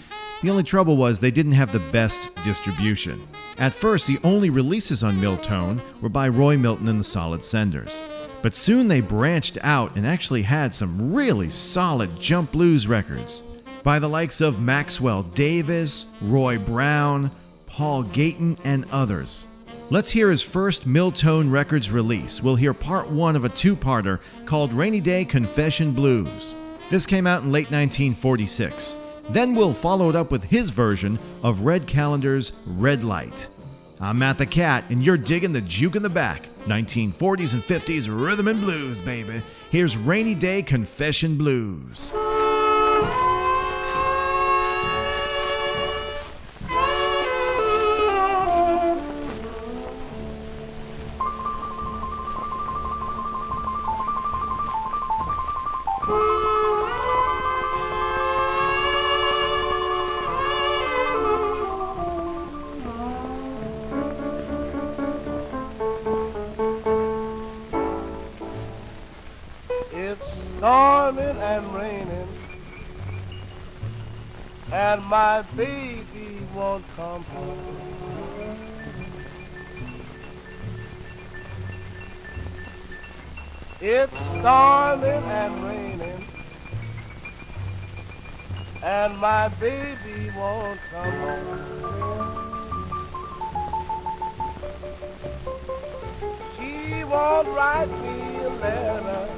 The 0.42 0.50
only 0.50 0.64
trouble 0.64 0.98
was 0.98 1.20
they 1.20 1.32
didn't 1.32 1.52
have 1.54 1.72
the 1.72 1.80
best 1.92 2.30
distribution. 2.44 3.22
At 3.58 3.76
first, 3.76 4.08
the 4.08 4.20
only 4.24 4.50
releases 4.50 5.04
on 5.04 5.20
Miltone 5.20 5.82
were 6.02 6.10
by 6.10 6.30
Roy 6.30 6.58
Milton 6.58 6.88
and 6.88 7.00
the 7.00 7.04
Solid 7.04 7.44
Senders. 7.44 8.02
But 8.42 8.56
soon 8.56 8.88
they 8.88 9.02
branched 9.02 9.58
out 9.62 9.96
and 9.96 10.08
actually 10.08 10.44
had 10.44 10.74
some 10.74 11.14
really 11.14 11.50
solid 11.50 12.20
jump 12.20 12.54
blues 12.54 12.88
records 12.88 13.44
by 13.84 14.00
the 14.00 14.10
likes 14.10 14.42
of 14.42 14.62
Maxwell 14.62 15.24
Davis, 15.24 16.06
Roy 16.22 16.58
Brown, 16.58 17.32
Paul 17.66 18.04
Gayten, 18.04 18.58
and 18.64 18.86
others. 18.92 19.46
Let's 19.92 20.12
hear 20.12 20.30
his 20.30 20.42
first 20.42 20.86
Miltone 20.86 21.50
Records 21.50 21.90
release. 21.90 22.44
We'll 22.44 22.56
hear 22.56 22.74
part 22.74 23.10
one 23.10 23.36
of 23.36 23.44
a 23.44 23.50
two 23.50 23.76
parter 23.76 24.20
called 24.46 24.74
Rainy 24.74 25.02
Day 25.02 25.26
Confession 25.26 25.94
Blues. 25.94 26.54
This 26.90 27.06
came 27.06 27.26
out 27.26 27.44
in 27.44 27.52
late 27.52 27.72
1946. 27.72 28.96
Then 29.30 29.56
we'll 29.56 29.74
follow 29.74 30.10
it 30.10 30.16
up 30.16 30.32
with 30.32 30.44
his 30.44 30.70
version 30.70 31.18
of 31.44 31.62
Red 31.62 31.88
Callender's 31.88 32.52
Red 32.66 33.04
Light. 33.04 33.48
I'm 34.02 34.20
Matt 34.20 34.38
the 34.38 34.46
Cat, 34.46 34.86
and 34.90 35.04
you're 35.04 35.18
digging 35.18 35.54
the 35.54 35.62
juke 35.62 35.96
in 35.96 36.04
the 36.04 36.10
back. 36.10 36.50
1940s 36.66 37.54
and 37.54 37.64
50s 37.64 38.08
rhythm 38.10 38.48
and 38.48 38.62
blues, 38.62 39.02
baby. 39.02 39.42
Here's 39.72 39.98
Rainy 39.98 40.36
Day 40.36 40.62
Confession 40.62 41.38
Blues. 41.38 42.12
Home. 77.00 77.26
It's 83.82 84.18
storming 84.18 85.24
and 85.24 85.64
raining, 85.64 86.26
and 88.84 89.18
my 89.18 89.48
baby 89.60 90.30
won't 90.38 90.80
come 90.92 91.12
home. 91.22 91.80
She 96.58 97.04
won't 97.06 97.48
write 97.48 97.90
me 97.90 98.38
a 98.44 98.50
letter, 98.60 99.30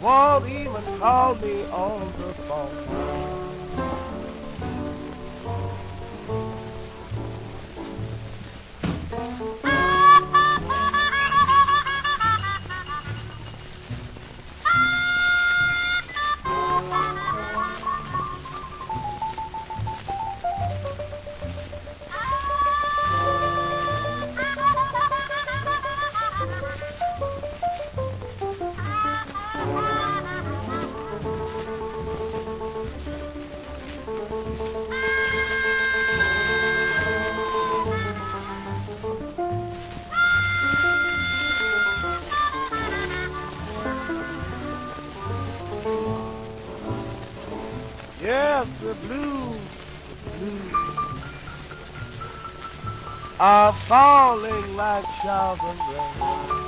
won't 0.00 0.48
even 0.48 0.98
call 0.98 1.34
me 1.34 1.64
on 1.66 2.00
the 2.18 2.32
phone. 2.48 3.07
Showers 55.22 55.60
of 55.60 55.78
rain. 55.90 56.58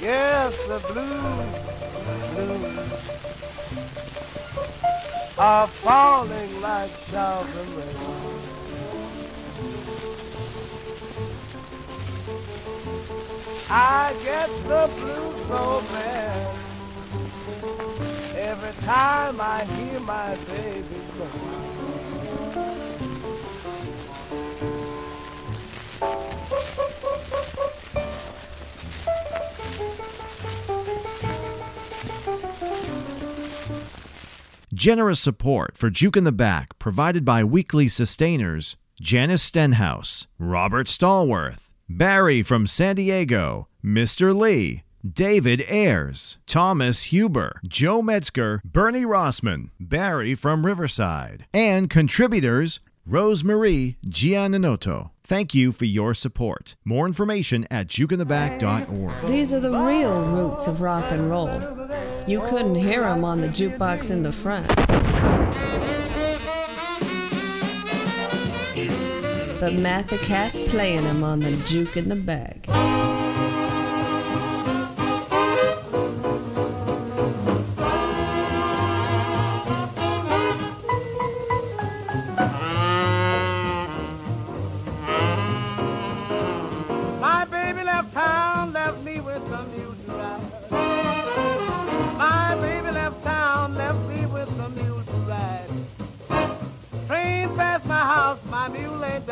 Yes, 0.00 0.56
the 0.66 0.78
blues, 0.92 1.52
blues 2.34 2.80
are 5.38 5.66
falling 5.66 6.60
like 6.60 6.90
showers 7.10 7.68
rain. 7.76 8.30
I 13.68 14.14
get 14.24 14.48
the 14.68 14.90
blues 14.96 15.36
so 15.48 15.82
bad 15.92 16.56
every 18.36 18.72
time 18.84 19.40
I 19.40 19.64
hear 19.64 20.00
my 20.00 20.36
baby 20.46 20.99
Generous 34.80 35.20
support 35.20 35.76
for 35.76 35.90
Juke 35.90 36.16
in 36.16 36.24
the 36.24 36.32
Back 36.32 36.78
provided 36.78 37.22
by 37.22 37.44
weekly 37.44 37.86
sustainers 37.86 38.78
Janice 38.98 39.42
Stenhouse, 39.42 40.26
Robert 40.38 40.86
Stallworth, 40.86 41.72
Barry 41.86 42.40
from 42.40 42.66
San 42.66 42.96
Diego, 42.96 43.68
Mr. 43.84 44.34
Lee, 44.34 44.84
David 45.06 45.62
Ayers, 45.68 46.38
Thomas 46.46 47.12
Huber, 47.12 47.60
Joe 47.68 48.00
Metzger, 48.00 48.62
Bernie 48.64 49.04
Rossman, 49.04 49.68
Barry 49.78 50.34
from 50.34 50.64
Riverside, 50.64 51.44
and 51.52 51.90
contributors 51.90 52.80
Rosemarie 53.06 53.96
Giannotto. 54.06 55.10
Thank 55.22 55.54
you 55.54 55.72
for 55.72 55.84
your 55.84 56.14
support. 56.14 56.76
More 56.86 57.06
information 57.06 57.66
at 57.70 57.88
jukeintheback.org. 57.88 59.26
These 59.26 59.52
are 59.52 59.60
the 59.60 59.78
real 59.78 60.24
roots 60.24 60.66
of 60.66 60.80
rock 60.80 61.10
and 61.10 61.28
roll. 61.28 61.79
You 62.26 62.40
couldn't 62.42 62.76
hear 62.76 63.04
'em 63.04 63.24
on 63.24 63.40
the 63.40 63.48
jukebox 63.48 64.10
in 64.10 64.22
the 64.22 64.32
front. 64.32 64.68
But 69.60 69.74
Matt 69.74 70.08
the 70.08 70.18
Cat's 70.18 70.58
playing 70.70 71.04
'em 71.04 71.24
on 71.24 71.40
the 71.40 71.52
juke 71.66 71.96
in 71.96 72.08
the 72.08 72.16
bag. 72.16 73.19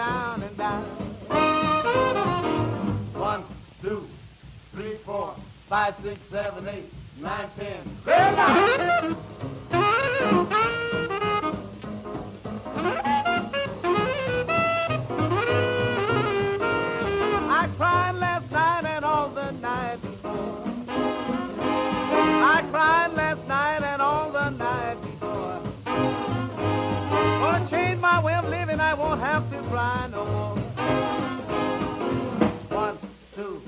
Down 0.09 0.43
and 0.43 0.57
died. 0.57 0.85
One, 3.15 3.45
two, 3.83 4.07
three, 4.73 4.97
four, 5.05 5.35
five, 5.69 5.95
six, 6.03 6.21
seven, 6.31 6.67
eight, 6.69 6.91
nine, 7.21 7.51
ten. 7.59 7.99
Red 8.07 8.37
living, 28.69 28.81
I 28.81 28.93
won't 28.93 29.21
have 29.21 29.51
to 29.51 29.63
cry 29.71 30.09
no 30.11 30.27
more. 30.27 30.57
One, 32.69 32.99
two, 33.35 33.63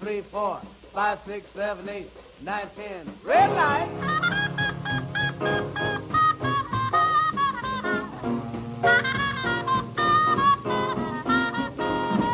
three, 0.00 0.22
four, 0.32 0.60
five, 0.92 1.20
six, 1.24 1.48
seven, 1.50 1.88
eight, 1.88 2.10
nine, 2.42 2.68
ten. 2.74 3.14
Red 3.24 3.50
light. 3.50 3.88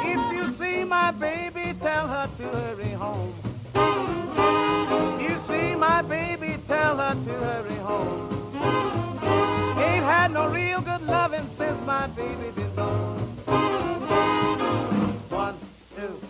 If 0.05 0.33
you 0.33 0.49
see 0.57 0.85
my 0.85 1.13
baby, 1.13 1.77
tell 1.81 2.09
her 2.09 2.27
to 2.39 2.49
hurry 2.49 2.93
home. 2.93 3.35
Had 10.29 10.35
no 10.35 10.53
real 10.53 10.81
good 10.83 11.03
loving 11.03 11.49
since 11.57 11.81
my 11.87 12.07
baby 12.09 12.51
been 12.51 12.75
gone. 12.75 13.19
One, 15.31 15.59
two, 15.97 16.21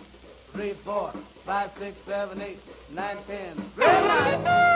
three, 0.53 0.73
four, 0.85 1.11
five, 1.45 1.71
six, 1.77 1.97
seven, 2.05 2.41
eight, 2.41 2.59
nine, 2.93 3.17
ten. 3.27 3.61
Red 3.75 4.05
light. 4.05 4.69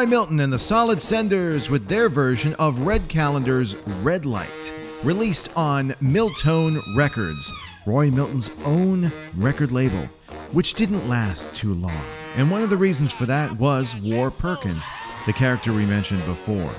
Roy 0.00 0.06
Milton 0.06 0.40
and 0.40 0.50
the 0.50 0.58
Solid 0.58 1.02
Senders 1.02 1.68
with 1.68 1.86
their 1.86 2.08
version 2.08 2.54
of 2.54 2.86
Red 2.86 3.06
Callender's 3.10 3.76
Red 4.00 4.24
Light, 4.24 4.72
released 5.02 5.50
on 5.54 5.94
Miltone 6.00 6.80
Records, 6.96 7.52
Roy 7.84 8.10
Milton's 8.10 8.50
own 8.64 9.12
record 9.36 9.72
label, 9.72 10.08
which 10.52 10.72
didn't 10.72 11.06
last 11.06 11.54
too 11.54 11.74
long. 11.74 12.00
And 12.36 12.50
one 12.50 12.62
of 12.62 12.70
the 12.70 12.78
reasons 12.78 13.12
for 13.12 13.26
that 13.26 13.52
was 13.58 13.94
War 13.96 14.30
Perkins, 14.30 14.88
the 15.26 15.34
character 15.34 15.70
we 15.70 15.84
mentioned 15.84 16.24
before. 16.24 16.72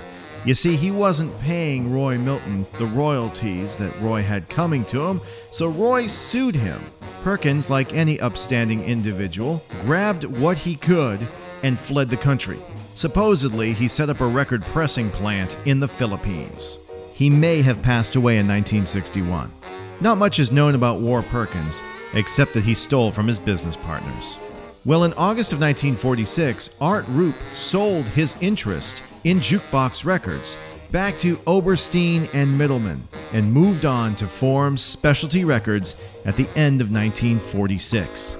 You 0.43 0.55
see, 0.55 0.75
he 0.75 0.89
wasn't 0.89 1.39
paying 1.41 1.93
Roy 1.93 2.17
Milton 2.17 2.65
the 2.79 2.87
royalties 2.87 3.77
that 3.77 4.01
Roy 4.01 4.23
had 4.23 4.49
coming 4.49 4.83
to 4.85 4.99
him, 4.99 5.21
so 5.51 5.67
Roy 5.67 6.07
sued 6.07 6.55
him. 6.55 6.81
Perkins, 7.23 7.69
like 7.69 7.93
any 7.93 8.19
upstanding 8.19 8.83
individual, 8.83 9.63
grabbed 9.83 10.23
what 10.23 10.57
he 10.57 10.75
could 10.75 11.19
and 11.61 11.77
fled 11.77 12.09
the 12.09 12.17
country. 12.17 12.59
Supposedly, 12.95 13.73
he 13.73 13.87
set 13.87 14.09
up 14.09 14.21
a 14.21 14.27
record 14.27 14.61
pressing 14.65 15.09
plant 15.09 15.57
in 15.65 15.79
the 15.79 15.87
Philippines. 15.87 16.79
He 17.13 17.29
may 17.29 17.61
have 17.61 17.81
passed 17.81 18.15
away 18.15 18.37
in 18.37 18.47
1961. 18.47 19.51
Not 19.99 20.17
much 20.17 20.39
is 20.39 20.51
known 20.51 20.75
about 20.75 20.99
War 20.99 21.21
Perkins, 21.21 21.81
except 22.13 22.53
that 22.53 22.63
he 22.63 22.73
stole 22.73 23.11
from 23.11 23.27
his 23.27 23.39
business 23.39 23.75
partners. 23.75 24.37
Well, 24.83 25.03
in 25.03 25.13
August 25.13 25.53
of 25.53 25.59
1946, 25.59 26.71
Art 26.81 27.05
Rupe 27.09 27.35
sold 27.53 28.05
his 28.05 28.35
interest 28.41 29.03
in 29.23 29.39
Jukebox 29.39 30.05
Records 30.05 30.57
back 30.91 31.17
to 31.19 31.39
Oberstein 31.47 32.27
and 32.33 32.57
Middleman 32.57 33.07
and 33.31 33.53
moved 33.53 33.85
on 33.85 34.15
to 34.15 34.27
form 34.27 34.77
Specialty 34.77 35.45
Records 35.45 35.95
at 36.25 36.35
the 36.35 36.47
end 36.55 36.81
of 36.81 36.91
1946. 36.91 38.35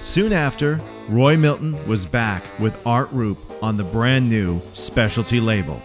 Soon 0.00 0.32
after, 0.32 0.80
Roy 1.08 1.38
Milton 1.38 1.74
was 1.88 2.04
back 2.04 2.44
with 2.60 2.78
Art 2.86 3.08
Rupe 3.12 3.38
on 3.62 3.78
the 3.78 3.84
brand 3.84 4.28
new 4.28 4.60
Specialty 4.74 5.40
label. 5.40 5.80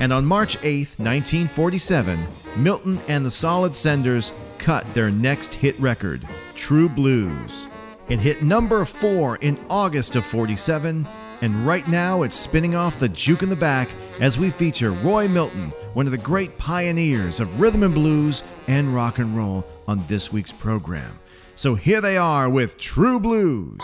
And 0.00 0.10
on 0.10 0.24
March 0.24 0.56
8, 0.62 0.98
1947, 0.98 2.18
Milton 2.56 2.98
and 3.06 3.26
the 3.26 3.30
Solid 3.30 3.76
Senders 3.76 4.32
cut 4.56 4.86
their 4.94 5.10
next 5.10 5.52
hit 5.52 5.78
record, 5.78 6.26
True 6.54 6.88
Blues. 6.88 7.68
It 8.08 8.20
hit 8.20 8.42
number 8.42 8.86
4 8.86 9.36
in 9.36 9.58
August 9.68 10.16
of 10.16 10.24
47 10.24 11.06
and 11.42 11.66
right 11.66 11.86
now 11.86 12.22
it's 12.22 12.36
spinning 12.36 12.74
off 12.74 12.98
the 12.98 13.08
juke 13.10 13.42
in 13.42 13.50
the 13.50 13.56
back 13.56 13.90
as 14.18 14.38
we 14.38 14.50
feature 14.50 14.92
Roy 14.92 15.28
Milton, 15.28 15.72
one 15.92 16.06
of 16.06 16.12
the 16.12 16.16
great 16.16 16.56
pioneers 16.56 17.38
of 17.38 17.60
rhythm 17.60 17.82
and 17.82 17.92
blues 17.92 18.42
and 18.66 18.94
rock 18.94 19.18
and 19.18 19.36
roll 19.36 19.66
on 19.86 20.02
this 20.06 20.32
week's 20.32 20.52
program. 20.52 21.18
So 21.56 21.74
here 21.76 22.00
they 22.00 22.16
are 22.16 22.50
with 22.50 22.76
True 22.78 23.20
Blues. 23.20 23.80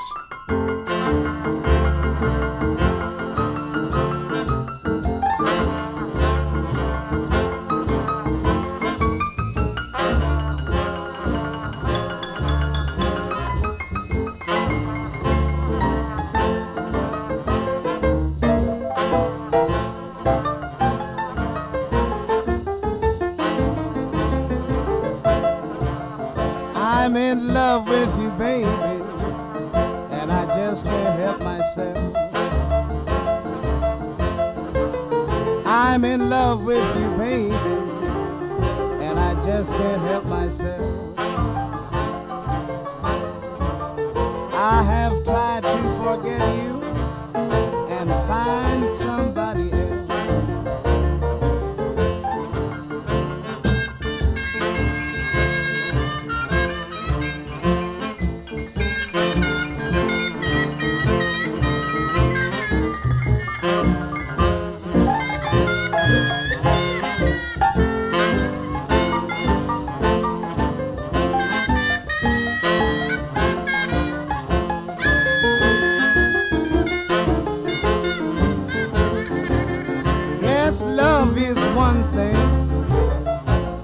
One 81.90 82.04
thing 82.14 82.34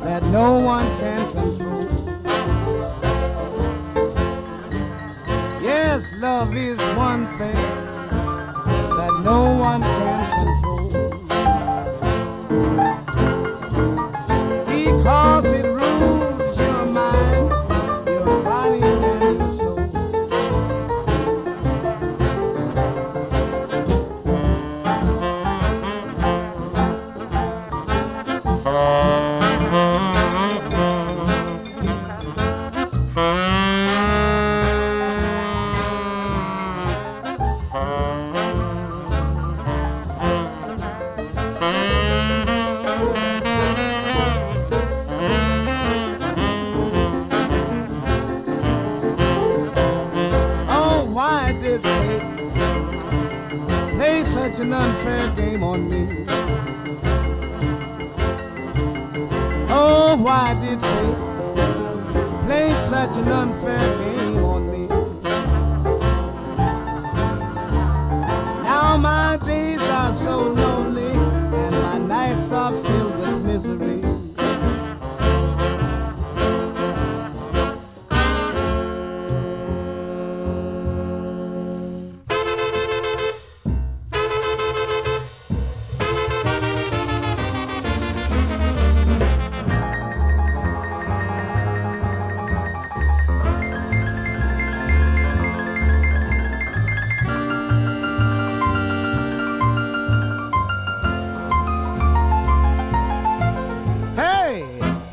that 0.03 0.23
no 0.31 0.61
one 0.61 0.96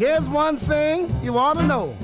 here's 0.03 0.27
one 0.27 0.57
thing 0.57 1.09
you 1.23 1.37
ought 1.37 1.53
to 1.53 1.63
know. 1.63 1.95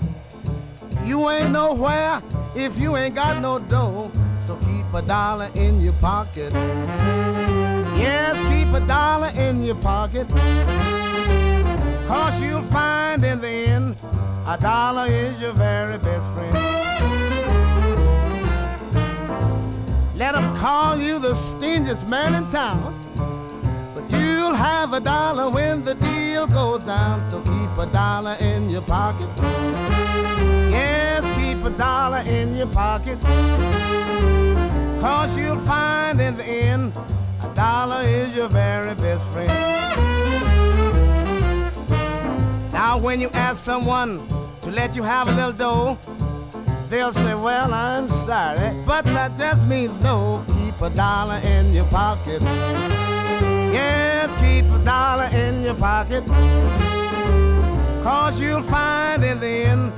You 1.04 1.30
ain't 1.30 1.52
nowhere 1.52 2.22
if 2.56 2.80
you 2.80 2.96
ain't 2.96 3.14
got 3.14 3.42
no 3.42 3.60
dough. 3.60 4.10
So 4.48 4.56
keep 4.68 4.86
a 4.94 5.02
dollar 5.02 5.50
in 5.56 5.82
your 5.82 5.92
pocket. 5.94 6.54
Yes, 8.04 8.36
keep 8.50 8.74
a 8.74 8.80
dollar 8.88 9.32
in 9.36 9.64
your 9.64 9.76
pocket. 9.76 10.28
Cause 12.08 12.42
you'll 12.42 12.62
find 12.62 13.22
in 13.26 13.42
the 13.42 13.56
end 13.76 13.98
a 14.48 14.58
dollar 14.58 15.08
is 15.08 15.38
your 15.42 15.52
very 15.54 15.98
best 15.98 16.28
friend. 16.34 16.56
Let 20.16 20.36
'em 20.36 20.56
call 20.58 20.96
you 20.98 21.20
the 21.20 21.34
stingiest 21.36 22.08
man 22.08 22.34
in 22.36 22.50
town. 22.50 22.99
Have 24.60 24.92
a 24.92 25.00
dollar 25.00 25.50
when 25.50 25.86
the 25.86 25.94
deal 25.96 26.46
goes 26.46 26.84
down. 26.84 27.24
So 27.32 27.40
keep 27.40 27.78
a 27.78 27.90
dollar 27.94 28.36
in 28.42 28.70
your 28.70 28.82
pocket. 28.82 29.30
Yes, 30.70 31.24
keep 31.38 31.64
a 31.64 31.70
dollar 31.78 32.24
in 32.28 32.58
your 32.58 32.68
pocket. 32.68 33.18
Cause 35.00 35.38
you'll 35.38 35.56
find 35.60 36.20
in 36.20 36.36
the 36.36 36.44
end 36.44 36.92
a 37.42 37.56
dollar 37.56 38.02
is 38.02 38.36
your 38.36 38.50
very 38.50 38.96
best 38.96 39.26
friend. 39.30 39.50
Now 42.74 43.00
when 43.00 43.22
you 43.22 43.30
ask 43.30 43.64
someone 43.64 44.20
to 44.64 44.72
let 44.72 44.94
you 44.94 45.04
have 45.04 45.30
a 45.30 45.32
little 45.32 45.54
dough, 45.54 45.98
they'll 46.90 47.14
say, 47.14 47.34
well, 47.34 47.74
I'm 47.74 48.10
sorry, 48.28 48.76
but 48.86 49.06
that 49.06 49.38
just 49.38 49.66
means 49.68 49.98
no. 50.04 50.44
Keep 50.48 50.82
a 50.82 50.90
dollar 50.90 51.40
in 51.46 51.74
your 51.74 51.86
pocket. 51.86 52.42
Yes, 53.72 54.30
keep 54.42 54.66
a 54.72 54.84
dollar 54.84 55.30
in 55.34 55.64
your 55.64 55.76
pocket. 55.76 56.24
Cause 58.04 58.40
you'll 58.40 58.62
find 58.62 59.24
in 59.24 59.40
the 59.40 59.48
end, 59.48 59.94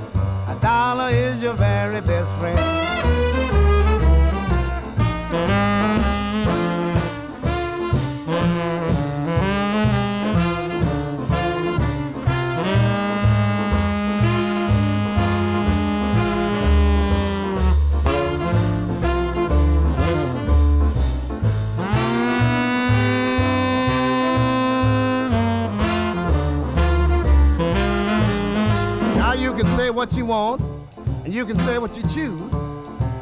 a 0.47 0.55
dollar 0.61 1.09
is 1.09 1.41
your 1.41 1.53
very 1.53 2.01
best 2.01 2.31
friend. 2.39 2.59
What 30.01 30.13
you 30.13 30.25
want, 30.25 30.59
and 31.23 31.31
you 31.31 31.45
can 31.45 31.55
say 31.57 31.77
what 31.77 31.95
you 31.95 32.01
choose. 32.09 32.41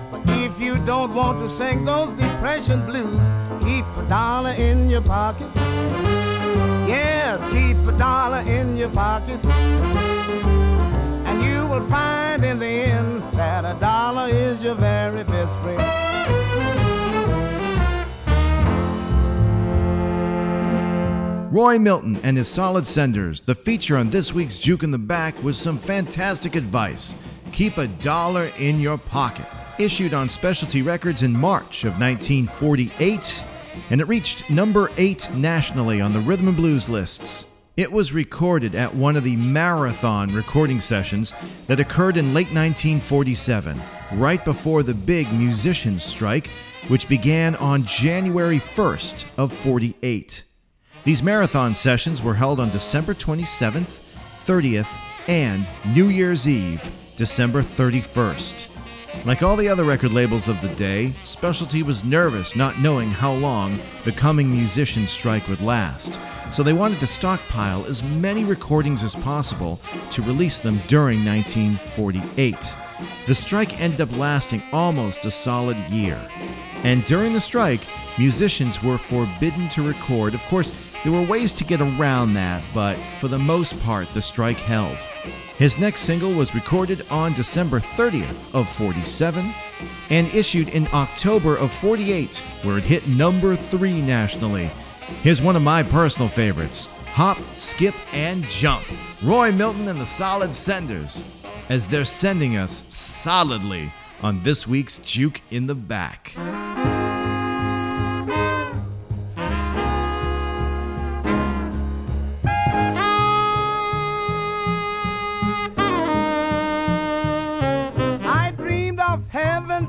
But 0.10 0.22
if 0.28 0.62
you 0.62 0.78
don't 0.86 1.14
want 1.14 1.38
to 1.40 1.50
sing 1.50 1.84
those 1.84 2.10
depression 2.12 2.86
blues, 2.86 3.20
keep 3.62 3.84
a 3.98 4.06
dollar 4.08 4.52
in 4.52 4.90
your 4.90 5.02
pocket. 5.02 5.50
Yes, 6.88 7.38
keep 7.52 7.76
a 7.86 7.98
dollar 7.98 8.40
in 8.50 8.78
your 8.78 8.92
pocket. 8.92 9.44
And 11.28 11.44
you 11.44 11.68
will 11.68 11.86
find 11.90 12.46
in 12.46 12.60
the 12.60 12.74
end 12.96 13.24
that 13.34 13.66
a 13.66 13.78
dollar 13.82 14.30
is 14.30 14.64
your 14.64 14.76
very 14.76 15.26
best 15.26 15.54
friend. 15.58 15.89
Roy 21.52 21.80
Milton 21.80 22.20
and 22.22 22.38
his 22.38 22.48
Solid 22.48 22.86
Senders. 22.86 23.42
The 23.42 23.56
feature 23.56 23.98
on 23.98 24.12
this 24.12 24.32
week's 24.32 24.60
Juke 24.60 24.84
in 24.84 24.92
the 24.92 25.00
Back 25.00 25.42
was 25.42 25.58
some 25.58 25.80
fantastic 25.80 26.56
advice. 26.56 27.16
Keep 27.52 27.80
a 27.80 27.88
dollar 27.88 28.52
in 28.60 28.80
your 28.80 29.00
pocket. 29.00 29.48
Issued 29.80 30.14
on 30.14 30.30
Specialty 30.30 30.84
Records 30.84 31.24
in 31.24 31.34
March 31.34 31.86
of 31.86 32.00
1948, 32.00 33.44
and 33.90 34.00
it 34.00 34.08
reached 34.08 34.48
number 34.52 34.92
8 34.96 35.32
nationally 35.34 36.00
on 36.00 36.14
the 36.14 36.20
Rhythm 36.20 36.50
and 36.50 36.56
Blues 36.56 36.88
lists. 36.88 37.46
It 37.76 37.92
was 37.92 38.14
recorded 38.14 38.76
at 38.76 38.94
one 38.94 39.16
of 39.16 39.24
the 39.24 39.36
marathon 39.36 40.32
recording 40.32 40.80
sessions 40.80 41.34
that 41.66 41.80
occurred 41.80 42.18
in 42.18 42.36
late 42.36 42.54
1947, 42.54 43.82
right 44.14 44.46
before 44.46 44.84
the 44.84 44.94
big 44.94 45.34
musicians' 45.34 46.04
strike, 46.04 46.46
which 46.90 47.10
began 47.10 47.56
on 47.56 47.86
January 47.86 48.60
1st 48.60 49.26
of 49.36 49.52
48. 49.52 50.44
These 51.06 51.24
marathon 51.24 51.74
sessions 51.76 52.22
were 52.22 52.34
held 52.34 52.60
on 52.60 52.70
December 52.70 53.14
27th, 53.14 54.00
30th, 54.46 54.88
and 55.28 55.70
New 55.96 56.10
Year's 56.10 56.48
Eve, 56.48 56.92
December 57.16 57.62
31st. 57.62 58.68
Like 59.26 59.42
all 59.42 59.56
the 59.56 59.70
other 59.70 59.86
record 59.86 60.14
labels 60.14 60.48
of 60.48 60.62
the 60.62 60.74
day, 60.76 61.14
Specialty 61.24 61.84
was 61.84 62.04
nervous 62.04 62.56
not 62.56 62.80
knowing 62.80 63.10
how 63.10 63.34
long 63.34 63.80
the 64.04 64.12
coming 64.12 64.52
musician 64.52 65.08
strike 65.08 65.48
would 65.48 65.62
last, 65.62 66.20
so 66.52 66.64
they 66.64 66.74
wanted 66.74 67.00
to 67.00 67.08
stockpile 67.08 67.86
as 67.86 68.04
many 68.04 68.44
recordings 68.44 69.04
as 69.04 69.16
possible 69.16 69.80
to 70.12 70.22
release 70.22 70.60
them 70.60 70.82
during 70.88 71.26
1948. 71.26 72.76
The 73.26 73.36
strike 73.36 73.80
ended 73.80 74.02
up 74.02 74.16
lasting 74.18 74.62
almost 74.74 75.26
a 75.26 75.32
solid 75.32 75.78
year. 75.90 76.20
And 76.84 77.04
during 77.06 77.34
the 77.34 77.42
strike, 77.42 77.82
musicians 78.18 78.82
were 78.84 78.98
forbidden 78.98 79.70
to 79.70 79.88
record. 79.88 80.34
Of 80.34 80.42
course, 80.44 80.72
there 81.04 81.14
were 81.14 81.24
ways 81.24 81.54
to 81.54 81.64
get 81.64 81.82
around 81.82 82.34
that, 82.34 82.64
but 82.74 82.96
for 83.20 83.28
the 83.28 83.40
most 83.40 83.80
part, 83.82 84.12
the 84.14 84.22
strike 84.22 84.58
held. 84.58 84.98
His 85.58 85.78
next 85.78 86.02
single 86.02 86.34
was 86.34 86.56
recorded 86.56 87.06
on 87.10 87.34
December 87.34 87.80
30th 87.80 88.54
of 88.54 88.70
47 88.70 89.54
and 90.10 90.28
issued 90.34 90.70
in 90.70 90.88
October 90.94 91.56
of 91.58 91.74
48, 91.74 92.36
where 92.64 92.78
it 92.78 92.84
hit 92.84 93.08
number 93.08 93.56
3 93.56 94.02
nationally. 94.02 94.70
Here's 95.22 95.42
one 95.42 95.56
of 95.56 95.62
my 95.62 95.84
personal 95.84 96.28
favorites 96.28 96.88
Hop, 97.08 97.38
Skip, 97.56 97.96
and 98.14 98.44
Jump. 98.46 98.86
Roy 99.24 99.52
Milton 99.52 99.88
and 99.88 100.00
the 100.00 100.06
Solid 100.06 100.54
Senders, 100.54 101.24
as 101.68 101.88
they're 101.88 102.06
sending 102.06 102.56
us 102.56 102.84
solidly 102.90 103.92
on 104.22 104.44
this 104.44 104.68
week's 104.68 104.98
Juke 105.00 105.42
in 105.50 105.68
the 105.68 105.76
Back. 105.76 106.34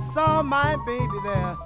Saw 0.01 0.43
my 0.43 0.77
baby 0.87 1.19
there. 1.23 1.57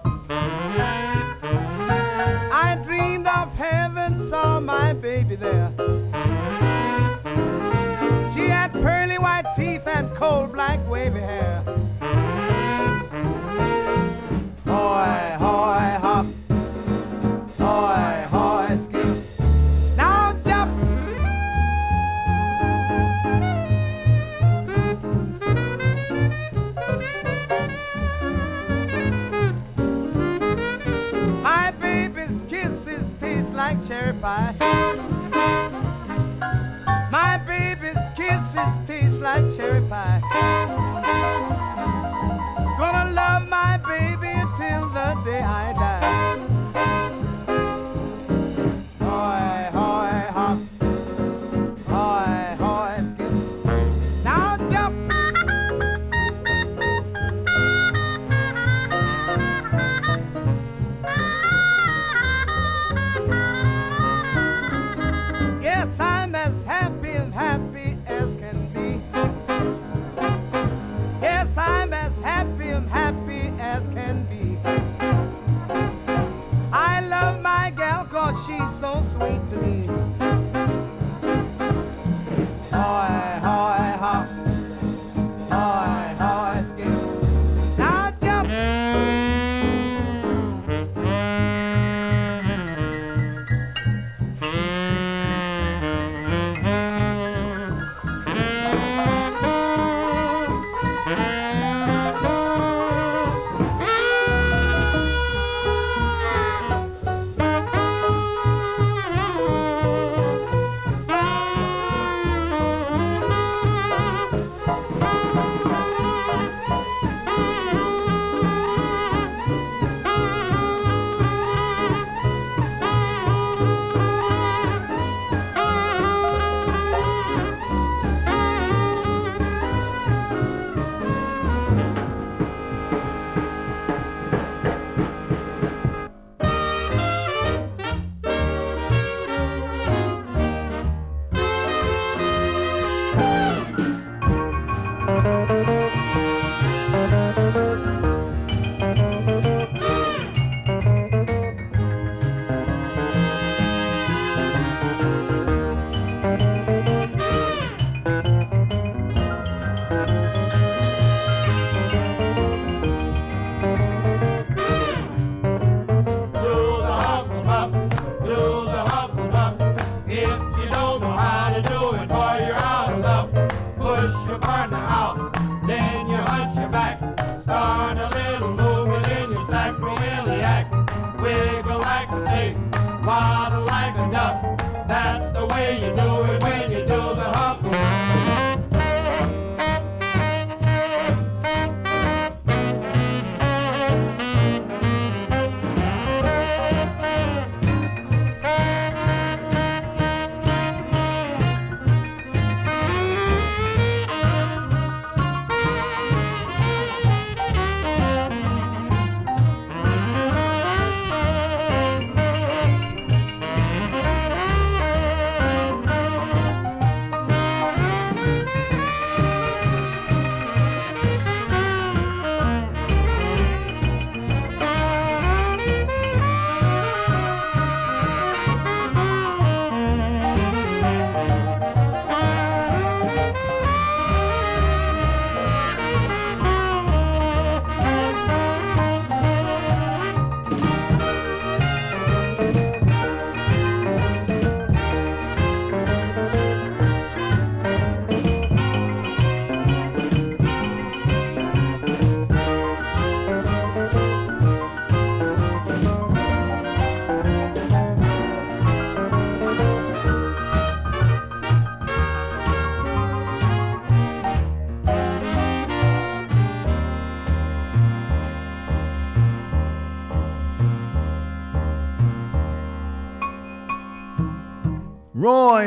I 2.52 2.80
dreamed 2.84 3.26
of 3.26 3.54
heaven, 3.56 4.18
saw 4.18 4.60
my 4.60 4.92
baby 4.94 5.36
there. 5.36 5.70
Kisses 38.64 38.86
taste 38.86 39.20
like 39.20 39.44
cherry 39.56 39.82
pie. 39.88 40.70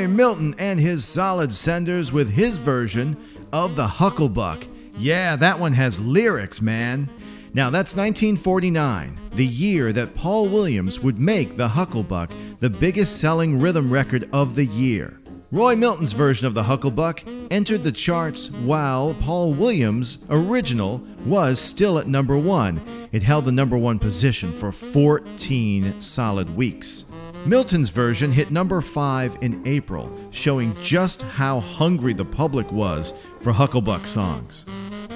Milton 0.08 0.56
and 0.58 0.80
his 0.80 1.06
solid 1.06 1.52
senders 1.54 2.12
with 2.12 2.32
his 2.32 2.58
version 2.58 3.18
of 3.52 3.76
the 3.76 3.88
Hucklebuck. 3.88 4.68
Yeah, 4.98 5.36
that 5.36 5.60
one 5.60 5.74
has 5.74 6.00
lyrics, 6.00 6.62
man. 6.62 7.10
Now, 7.54 7.70
that's 7.70 7.96
1949, 7.96 9.20
the 9.34 9.46
year 9.46 9.92
that 9.94 10.16
Paul 10.16 10.48
Williams 10.50 11.00
would 11.00 11.18
make 11.18 11.58
the 11.58 11.70
Hucklebuck 11.70 12.32
the 12.60 12.70
biggest 12.70 13.20
selling 13.20 13.60
rhythm 13.60 13.92
record 13.92 14.30
of 14.32 14.56
the 14.56 14.66
year. 14.66 15.20
Roy 15.50 15.76
Milton's 15.78 16.12
version 16.12 16.46
of 16.46 16.54
the 16.54 16.64
Hucklebuck 16.64 17.48
entered 17.50 17.84
the 17.84 17.92
charts 17.92 18.52
while 18.52 19.14
Paul 19.14 19.54
Williams' 19.54 20.26
original 20.30 21.02
was 21.26 21.58
still 21.60 21.98
at 22.00 22.08
number 22.08 22.38
one. 22.38 22.82
It 23.14 23.24
held 23.24 23.46
the 23.46 23.52
number 23.54 23.78
one 23.78 23.98
position 23.98 24.52
for 24.52 24.74
14 24.74 26.02
solid 26.02 26.56
weeks. 26.56 27.06
Milton's 27.46 27.90
version 27.90 28.32
hit 28.32 28.52
number 28.52 28.82
5 28.82 29.38
in 29.42 29.66
April, 29.66 30.12
showing 30.32 30.76
just 30.82 31.22
how 31.22 31.60
hungry 31.60 32.14
the 32.14 32.26
public 32.26 32.72
was 32.72 33.14
for 33.42 33.54
Hucklebuck 33.54 34.06
songs. 34.06 34.66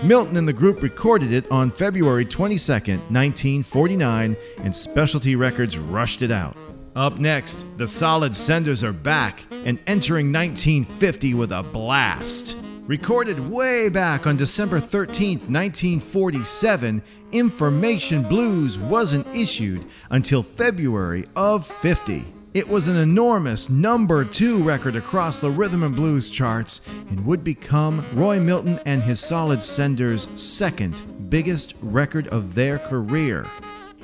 Milton 0.04 0.38
and 0.38 0.48
the 0.48 0.54
group 0.54 0.82
recorded 0.82 1.32
it 1.32 1.50
on 1.52 1.70
February 1.70 2.26
22, 2.26 2.72
1949, 2.72 4.36
and 4.64 4.76
Specialty 4.76 5.36
Records 5.36 5.78
rushed 5.78 6.22
it 6.22 6.32
out. 6.32 6.56
Up 6.96 7.20
next, 7.20 7.66
the 7.78 7.88
Solid 7.88 8.36
Senders 8.36 8.84
are 8.84 8.94
back 8.94 9.46
and 9.52 9.80
entering 9.88 10.32
1950 10.32 11.34
with 11.36 11.52
a 11.52 11.64
blast. 11.64 12.58
Recorded 12.92 13.40
way 13.50 13.88
back 13.88 14.28
on 14.28 14.36
December 14.36 14.82
13, 14.82 15.40
1947, 15.48 17.02
Information 17.32 18.22
Blues 18.22 18.78
wasn't 18.78 19.26
issued 19.34 19.86
until 20.10 20.44
February 20.44 21.24
of 21.34 21.66
50. 21.66 22.26
It 22.54 22.68
was 22.68 22.90
an 22.90 22.98
enormous 22.98 23.70
number 23.70 24.26
two 24.26 24.62
record 24.62 24.98
across 24.98 25.40
the 25.40 25.50
rhythm 25.50 25.84
and 25.84 25.96
blues 25.96 26.30
charts 26.30 26.82
and 27.10 27.26
would 27.26 27.46
become 27.46 28.04
Roy 28.14 28.42
Milton 28.42 28.78
and 28.86 29.02
his 29.02 29.22
Solid 29.22 29.64
Senders' 29.64 30.28
second 30.36 31.30
biggest 31.30 31.76
record 31.82 32.28
of 32.28 32.56
their 32.56 32.78
career. 32.78 33.46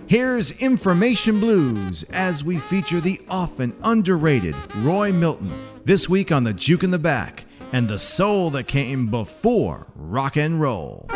Here's 0.07 0.51
Information 0.61 1.41
Blues 1.41 2.03
as 2.03 2.45
we 2.45 2.57
feature 2.57 3.01
the 3.01 3.19
often 3.29 3.75
underrated 3.83 4.55
Roy 4.77 5.11
Milton 5.11 5.51
this 5.83 6.07
week 6.07 6.31
on 6.31 6.45
the 6.45 6.53
Juke 6.53 6.83
in 6.83 6.91
the 6.91 6.97
Back 6.97 7.43
and 7.71 7.87
the 7.87 7.99
soul 7.99 8.49
that 8.51 8.67
came 8.67 9.07
before 9.07 9.87
rock 9.95 10.37
and 10.37 10.59
roll. 10.61 11.07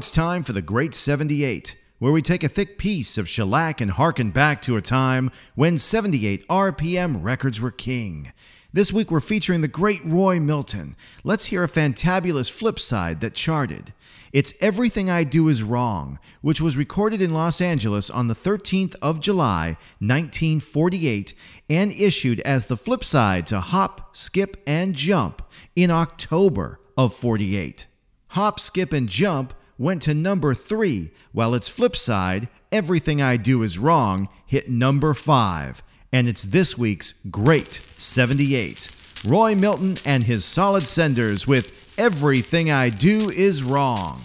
It's 0.00 0.10
time 0.10 0.42
for 0.42 0.54
the 0.54 0.62
Great 0.62 0.94
78, 0.94 1.76
where 1.98 2.10
we 2.10 2.22
take 2.22 2.42
a 2.42 2.48
thick 2.48 2.78
piece 2.78 3.18
of 3.18 3.28
shellac 3.28 3.82
and 3.82 3.90
harken 3.90 4.30
back 4.30 4.62
to 4.62 4.78
a 4.78 4.80
time 4.80 5.30
when 5.54 5.76
78 5.76 6.48
RPM 6.48 7.22
records 7.22 7.60
were 7.60 7.70
king. 7.70 8.32
This 8.72 8.94
week 8.94 9.10
we're 9.10 9.20
featuring 9.20 9.60
the 9.60 9.68
great 9.68 10.02
Roy 10.02 10.40
Milton. 10.40 10.96
Let's 11.22 11.46
hear 11.46 11.62
a 11.62 11.68
fantabulous 11.68 12.50
flip 12.50 12.78
side 12.78 13.20
that 13.20 13.34
charted. 13.34 13.92
It's 14.32 14.54
Everything 14.62 15.10
I 15.10 15.22
Do 15.22 15.48
Is 15.48 15.62
Wrong, 15.62 16.18
which 16.40 16.62
was 16.62 16.78
recorded 16.78 17.20
in 17.20 17.34
Los 17.34 17.60
Angeles 17.60 18.08
on 18.08 18.26
the 18.26 18.34
13th 18.34 18.96
of 19.02 19.20
July, 19.20 19.76
1948, 19.98 21.34
and 21.68 21.92
issued 21.92 22.40
as 22.40 22.64
the 22.64 22.78
flip 22.78 23.04
side 23.04 23.46
to 23.48 23.60
Hop, 23.60 24.16
Skip, 24.16 24.56
and 24.66 24.94
Jump 24.94 25.42
in 25.76 25.90
October 25.90 26.80
of 26.96 27.12
48. 27.12 27.86
Hop, 28.28 28.58
Skip, 28.58 28.94
and 28.94 29.06
Jump 29.06 29.52
went 29.80 30.02
to 30.02 30.12
number 30.12 30.52
three, 30.54 31.10
while 31.32 31.54
its 31.54 31.68
flip 31.68 31.96
side, 31.96 32.48
Everything 32.70 33.22
I 33.22 33.38
Do 33.38 33.62
Is 33.62 33.78
Wrong, 33.78 34.28
hit 34.46 34.68
number 34.68 35.14
five. 35.14 35.82
And 36.12 36.28
it's 36.28 36.42
this 36.42 36.76
week's 36.76 37.14
Great 37.30 37.80
78. 37.96 38.90
Roy 39.26 39.54
Milton 39.54 39.96
and 40.04 40.24
his 40.24 40.44
solid 40.44 40.82
senders 40.82 41.46
with 41.46 41.94
Everything 41.98 42.70
I 42.70 42.90
Do 42.90 43.30
Is 43.30 43.62
Wrong. 43.62 44.20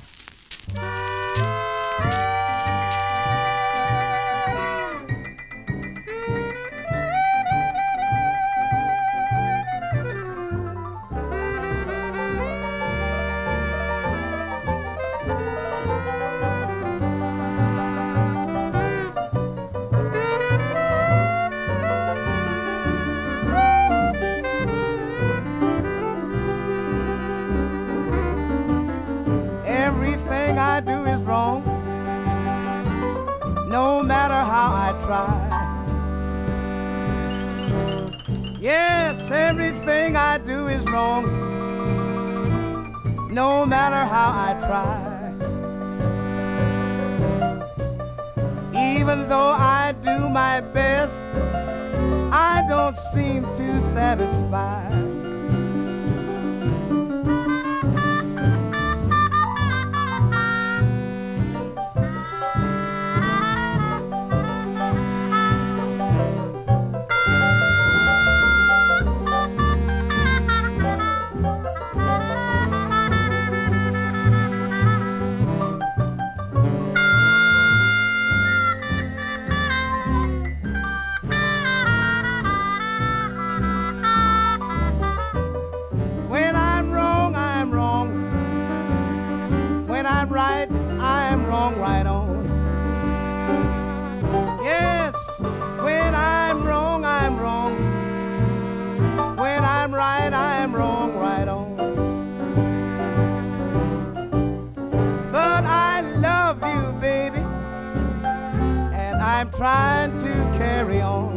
I'm 109.35 109.51
trying 109.51 110.17
to 110.21 110.31
carry 110.57 111.01
on. 111.01 111.35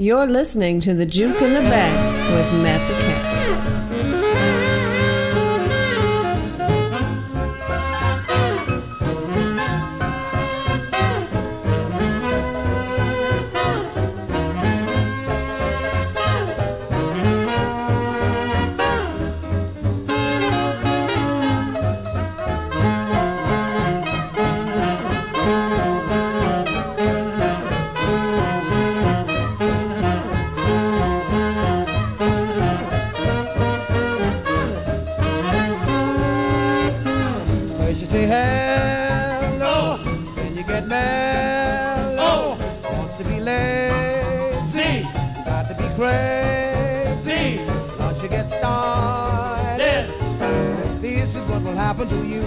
You're 0.00 0.28
listening 0.28 0.78
to 0.82 0.94
The 0.94 1.04
Juke 1.04 1.42
in 1.42 1.54
the 1.54 1.60
Back 1.60 2.30
with 2.30 2.62
Matt 2.62 2.86
the 2.86 3.07
happen 51.98 52.16
to 52.16 52.26
you. 52.26 52.42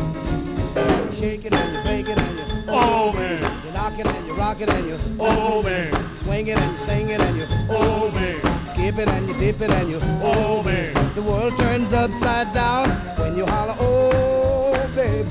Shake 1.11 1.45
it 1.45 1.53
and 1.53 1.75
you 1.75 1.81
break 1.83 2.07
it 2.07 2.17
and 2.17 2.37
you 2.37 2.45
Oh 2.69 3.11
man, 3.13 3.41
you 3.65 3.71
knock 3.73 3.99
it 3.99 4.05
and 4.05 4.27
you 4.27 4.33
rock 4.33 4.61
it 4.61 4.69
and 4.69 4.87
you 4.87 4.97
oh 5.19 5.61
man, 5.61 5.91
swing 6.15 6.47
it 6.47 6.57
and 6.57 6.71
you 6.71 6.77
sing 6.77 7.09
it 7.09 7.19
and 7.19 7.35
you 7.37 7.45
oh 7.69 8.09
man, 8.15 8.39
skip 8.65 8.97
it 8.97 9.09
and 9.09 9.27
you 9.27 9.33
dip 9.35 9.59
it 9.59 9.69
and 9.69 9.89
you 9.89 9.99
oh 10.23 10.63
man. 10.63 10.93
the 11.15 11.21
world 11.21 11.53
turns 11.59 11.91
upside 11.91 12.53
down 12.53 12.87
when 13.19 13.35
you 13.35 13.45
holler, 13.45 13.75
oh 13.79 14.71
babe. 14.95 15.27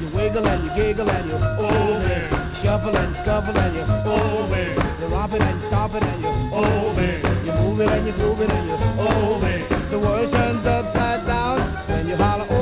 You 0.00 0.08
wiggle 0.16 0.46
and 0.46 0.62
you 0.64 0.70
giggle 0.76 1.10
and 1.10 1.26
you 1.28 1.36
Oh 1.58 1.98
man, 2.06 2.54
shuffle 2.54 2.96
and 2.96 3.16
scuffle 3.16 3.58
and 3.58 3.74
you 3.74 3.84
oh 4.06 4.46
man, 4.50 4.70
you 5.00 5.06
romp 5.08 5.32
it 5.32 5.42
and 5.42 5.60
you 5.60 5.66
stomp 5.66 5.94
it 5.94 6.02
and 6.02 6.22
you 6.22 6.30
oh 6.52 6.94
man, 6.96 7.18
you 7.44 7.52
move 7.62 7.80
it 7.80 7.90
and 7.90 8.06
you 8.06 8.12
groove 8.12 8.40
it 8.40 8.50
and 8.50 8.68
you 8.68 8.76
oh 9.02 9.40
man. 9.42 9.90
the 9.90 9.98
world 9.98 10.30
turns 10.32 10.64
upside 10.66 11.26
down 11.26 11.58
when 11.90 12.08
you 12.08 12.16
holler, 12.16 12.53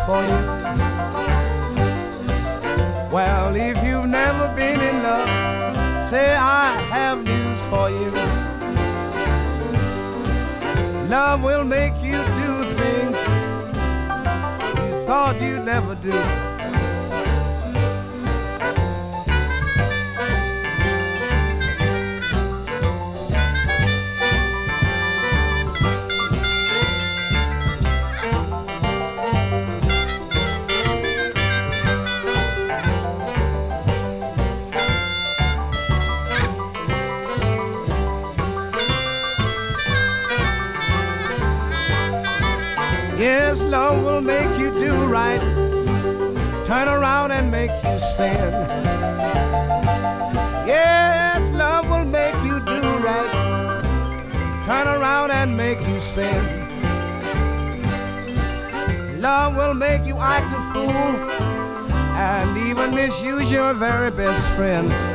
for 0.00 0.22
you. 0.22 0.38
Well, 3.12 3.54
if 3.54 3.76
you've 3.84 4.08
never 4.08 4.48
been 4.56 4.80
in 4.80 5.02
love, 5.02 6.04
say 6.04 6.34
I 6.34 6.80
have 6.90 7.22
news 7.22 7.66
for 7.66 7.90
you. 7.90 8.10
Love 11.08 11.44
will 11.44 11.64
make 11.64 11.91
sin. 48.16 48.52
Yes, 50.66 51.50
love 51.52 51.88
will 51.88 52.04
make 52.04 52.34
you 52.44 52.60
do 52.60 52.80
right. 53.08 53.32
Turn 54.66 54.86
around 54.86 55.30
and 55.30 55.56
make 55.56 55.80
you 55.88 55.98
sin. 55.98 56.42
Love 59.18 59.56
will 59.56 59.72
make 59.72 60.04
you 60.04 60.16
act 60.18 60.48
a 60.52 60.60
fool 60.72 61.32
and 62.20 62.58
even 62.68 62.94
misuse 62.94 63.50
your 63.50 63.72
very 63.72 64.10
best 64.10 64.46
friend. 64.50 65.11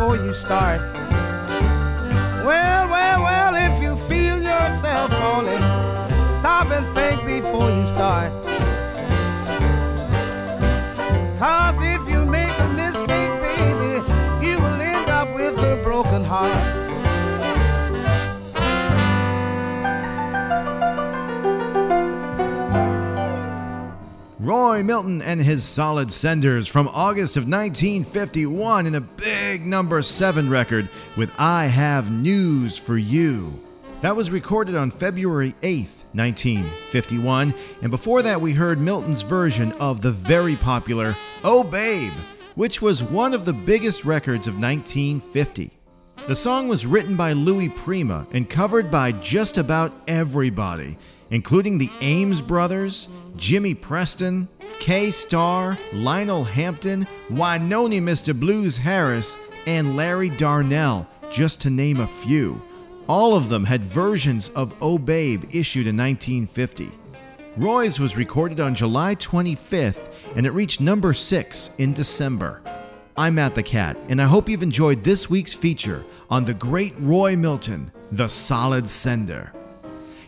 Before 0.00 0.16
you 0.16 0.32
start. 0.32 0.80
Well, 2.46 2.88
well, 2.88 3.22
well, 3.22 3.54
if 3.54 3.82
you 3.82 3.94
feel 3.94 4.38
yourself 4.40 5.10
falling, 5.12 5.60
stop 6.30 6.70
and 6.70 6.86
think 6.94 7.20
before 7.26 7.68
you 7.70 7.84
start. 7.84 8.32
Cause 11.38 11.76
if 11.82 12.00
you 12.10 12.24
make 12.24 12.58
a 12.60 12.68
mistake, 12.68 13.30
baby, 13.42 14.00
you 14.40 14.56
will 14.56 14.80
end 14.80 15.10
up 15.10 15.34
with 15.34 15.58
a 15.58 15.78
broken 15.84 16.24
heart. 16.24 16.79
Roy 24.40 24.82
Milton 24.82 25.20
and 25.20 25.38
his 25.38 25.64
Solid 25.64 26.10
Senders 26.10 26.66
from 26.66 26.88
August 26.88 27.36
of 27.36 27.44
1951 27.44 28.86
in 28.86 28.94
a 28.94 29.00
big 29.02 29.66
number 29.66 30.00
7 30.00 30.48
record 30.48 30.88
with 31.14 31.30
I 31.36 31.66
Have 31.66 32.10
News 32.10 32.78
for 32.78 32.96
You. 32.96 33.52
That 34.00 34.16
was 34.16 34.30
recorded 34.30 34.76
on 34.76 34.92
February 34.92 35.52
8th, 35.60 36.04
1951, 36.14 37.52
and 37.82 37.90
before 37.90 38.22
that 38.22 38.40
we 38.40 38.54
heard 38.54 38.80
Milton's 38.80 39.20
version 39.20 39.72
of 39.72 40.00
the 40.00 40.10
very 40.10 40.56
popular 40.56 41.14
Oh 41.44 41.62
Babe, 41.62 42.14
which 42.54 42.80
was 42.80 43.02
one 43.02 43.34
of 43.34 43.44
the 43.44 43.52
biggest 43.52 44.06
records 44.06 44.46
of 44.46 44.54
1950. 44.54 45.70
The 46.26 46.34
song 46.34 46.66
was 46.66 46.86
written 46.86 47.14
by 47.14 47.34
Louis 47.34 47.68
Prima 47.68 48.26
and 48.30 48.48
covered 48.48 48.90
by 48.90 49.12
just 49.12 49.58
about 49.58 49.92
everybody, 50.08 50.96
including 51.30 51.78
the 51.78 51.90
Ames 52.00 52.40
brothers, 52.40 53.08
Jimmy 53.36 53.74
Preston, 53.74 54.48
Kay 54.78 55.10
Starr, 55.10 55.78
Lionel 55.92 56.44
Hampton, 56.44 57.06
Wynonie 57.30 58.00
Mr. 58.00 58.38
Blues 58.38 58.76
Harris, 58.76 59.36
and 59.66 59.96
Larry 59.96 60.30
Darnell, 60.30 61.06
just 61.30 61.60
to 61.62 61.70
name 61.70 62.00
a 62.00 62.06
few. 62.06 62.60
All 63.06 63.36
of 63.36 63.48
them 63.48 63.64
had 63.64 63.82
versions 63.82 64.48
of 64.50 64.74
Oh 64.80 64.98
Babe 64.98 65.44
issued 65.52 65.86
in 65.86 65.96
1950. 65.96 66.90
Roy's 67.56 67.98
was 67.98 68.16
recorded 68.16 68.60
on 68.60 68.74
July 68.74 69.16
25th 69.16 70.12
and 70.36 70.46
it 70.46 70.52
reached 70.52 70.80
number 70.80 71.12
6 71.12 71.70
in 71.78 71.92
December. 71.92 72.62
I'm 73.16 73.34
Matt 73.34 73.54
the 73.54 73.62
Cat, 73.62 73.98
and 74.08 74.22
I 74.22 74.26
hope 74.26 74.48
you've 74.48 74.62
enjoyed 74.62 75.02
this 75.02 75.28
week's 75.28 75.52
feature 75.52 76.04
on 76.30 76.44
the 76.44 76.54
great 76.54 76.94
Roy 76.98 77.36
Milton, 77.36 77.90
the 78.12 78.28
solid 78.28 78.88
sender. 78.88 79.52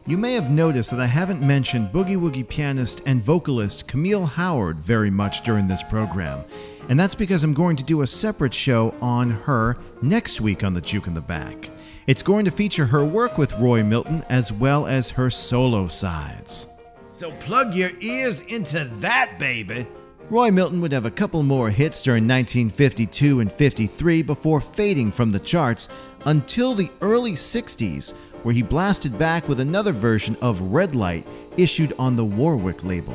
You 0.04 0.18
may 0.18 0.34
have 0.34 0.50
noticed 0.50 0.90
that 0.90 0.98
I 0.98 1.06
haven't 1.06 1.40
mentioned 1.40 1.92
boogie 1.92 2.16
woogie 2.16 2.48
pianist 2.48 3.02
and 3.06 3.22
vocalist 3.22 3.86
Camille 3.86 4.26
Howard 4.26 4.78
very 4.78 5.10
much 5.10 5.42
during 5.42 5.64
this 5.66 5.84
program, 5.84 6.44
and 6.88 6.98
that's 6.98 7.14
because 7.14 7.44
I'm 7.44 7.54
going 7.54 7.76
to 7.76 7.84
do 7.84 8.02
a 8.02 8.06
separate 8.08 8.52
show 8.52 8.96
on 9.00 9.30
her 9.30 9.76
next 10.02 10.40
week 10.40 10.64
on 10.64 10.74
the 10.74 10.80
Juke 10.80 11.06
in 11.06 11.14
the 11.14 11.20
Back. 11.20 11.70
It's 12.08 12.24
going 12.24 12.44
to 12.46 12.50
feature 12.50 12.84
her 12.86 13.04
work 13.04 13.38
with 13.38 13.52
Roy 13.60 13.84
Milton 13.84 14.24
as 14.28 14.52
well 14.52 14.88
as 14.88 15.08
her 15.10 15.30
solo 15.30 15.86
sides. 15.86 16.66
So 17.12 17.30
plug 17.38 17.72
your 17.72 17.90
ears 18.00 18.40
into 18.40 18.90
that, 18.96 19.38
baby! 19.38 19.86
Roy 20.30 20.50
Milton 20.50 20.80
would 20.80 20.92
have 20.92 21.06
a 21.06 21.12
couple 21.12 21.44
more 21.44 21.70
hits 21.70 22.02
during 22.02 22.24
1952 22.24 23.38
and 23.38 23.52
53 23.52 24.22
before 24.22 24.60
fading 24.60 25.12
from 25.12 25.30
the 25.30 25.38
charts 25.38 25.88
until 26.26 26.74
the 26.74 26.90
early 27.02 27.32
60s, 27.32 28.14
where 28.42 28.54
he 28.54 28.62
blasted 28.62 29.18
back 29.18 29.48
with 29.48 29.60
another 29.60 29.92
version 29.92 30.36
of 30.40 30.60
Red 30.60 30.94
Light 30.94 31.26
issued 31.56 31.92
on 31.98 32.16
the 32.16 32.24
Warwick 32.24 32.84
label. 32.84 33.14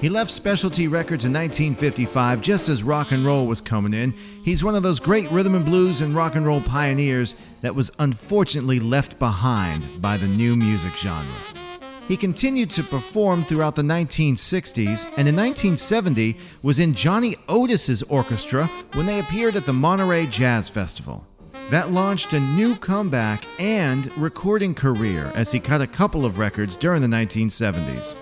He 0.00 0.08
left 0.10 0.30
Specialty 0.30 0.86
Records 0.86 1.24
in 1.24 1.32
1955 1.32 2.42
just 2.42 2.68
as 2.68 2.82
rock 2.82 3.12
and 3.12 3.24
roll 3.24 3.46
was 3.46 3.60
coming 3.60 3.94
in. 3.94 4.12
He's 4.44 4.62
one 4.62 4.74
of 4.74 4.82
those 4.82 5.00
great 5.00 5.30
rhythm 5.30 5.54
and 5.54 5.64
blues 5.64 6.02
and 6.02 6.14
rock 6.14 6.34
and 6.34 6.44
roll 6.44 6.60
pioneers 6.60 7.36
that 7.62 7.74
was 7.74 7.90
unfortunately 7.98 8.80
left 8.80 9.18
behind 9.18 10.02
by 10.02 10.18
the 10.18 10.28
new 10.28 10.56
music 10.56 10.94
genre. 10.96 11.32
He 12.06 12.18
continued 12.18 12.68
to 12.72 12.82
perform 12.82 13.44
throughout 13.44 13.76
the 13.76 13.82
1960s 13.82 15.06
and 15.16 15.26
in 15.26 15.36
1970 15.36 16.36
was 16.62 16.78
in 16.78 16.92
Johnny 16.92 17.34
Otis's 17.48 18.02
orchestra 18.02 18.66
when 18.92 19.06
they 19.06 19.20
appeared 19.20 19.56
at 19.56 19.64
the 19.64 19.72
Monterey 19.72 20.26
Jazz 20.26 20.68
Festival. 20.68 21.26
That 21.70 21.90
launched 21.90 22.34
a 22.34 22.40
new 22.40 22.76
comeback 22.76 23.46
and 23.58 24.14
recording 24.18 24.74
career 24.74 25.32
as 25.34 25.50
he 25.50 25.58
cut 25.58 25.80
a 25.80 25.86
couple 25.86 26.26
of 26.26 26.38
records 26.38 26.76
during 26.76 27.00
the 27.00 27.08
1970s. 27.08 28.16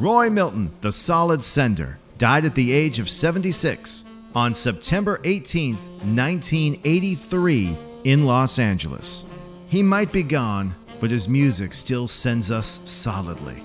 Roy 0.00 0.28
Milton, 0.28 0.72
the 0.80 0.92
solid 0.92 1.44
sender, 1.44 1.98
died 2.18 2.44
at 2.44 2.56
the 2.56 2.72
age 2.72 2.98
of 2.98 3.08
76 3.08 4.02
on 4.34 4.52
September 4.52 5.20
18, 5.22 5.76
1983, 5.76 7.76
in 8.04 8.26
Los 8.26 8.58
Angeles. 8.58 9.24
He 9.68 9.82
might 9.82 10.12
be 10.12 10.24
gone, 10.24 10.74
but 11.00 11.10
his 11.10 11.28
music 11.28 11.74
still 11.74 12.08
sends 12.08 12.50
us 12.50 12.80
solidly. 12.84 13.62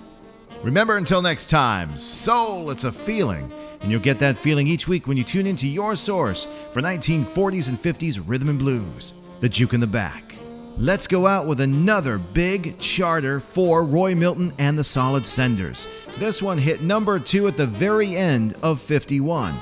Remember, 0.62 0.98
until 0.98 1.24
next 1.24 1.50
time, 1.50 1.98
soul, 1.98 2.70
it's 2.70 2.84
a 2.84 2.92
feeling. 2.92 3.52
And 3.82 3.92
you'll 3.92 4.00
get 4.00 4.20
that 4.20 4.38
feeling 4.38 4.68
each 4.68 4.88
week 4.88 5.08
when 5.08 5.18
you 5.18 5.26
tune 5.26 5.46
into 5.46 5.68
your 5.68 5.94
source 5.96 6.48
for 6.72 6.82
1940s 6.82 7.68
and 7.68 7.78
50s 7.78 8.24
rhythm 8.26 8.48
and 8.48 8.58
blues, 8.58 9.14
the 9.44 9.50
Juke 9.50 9.74
in 9.74 9.82
the 9.82 9.88
Back. 9.88 10.36
Let's 10.78 11.06
go 11.06 11.28
out 11.28 11.48
with 11.48 11.60
another 11.60 12.18
big 12.18 12.80
charter 12.80 13.42
for 13.42 13.84
Roy 13.84 14.16
Milton 14.16 14.54
and 14.58 14.80
the 14.80 14.86
Solid 14.86 15.26
Senders. 15.26 15.86
This 16.18 16.42
one 16.42 16.58
hit 16.58 16.82
number 16.82 17.20
two 17.20 17.50
at 17.50 17.58
the 17.58 17.68
very 17.68 18.16
end 18.16 18.56
of 18.64 18.80
51. 18.80 19.54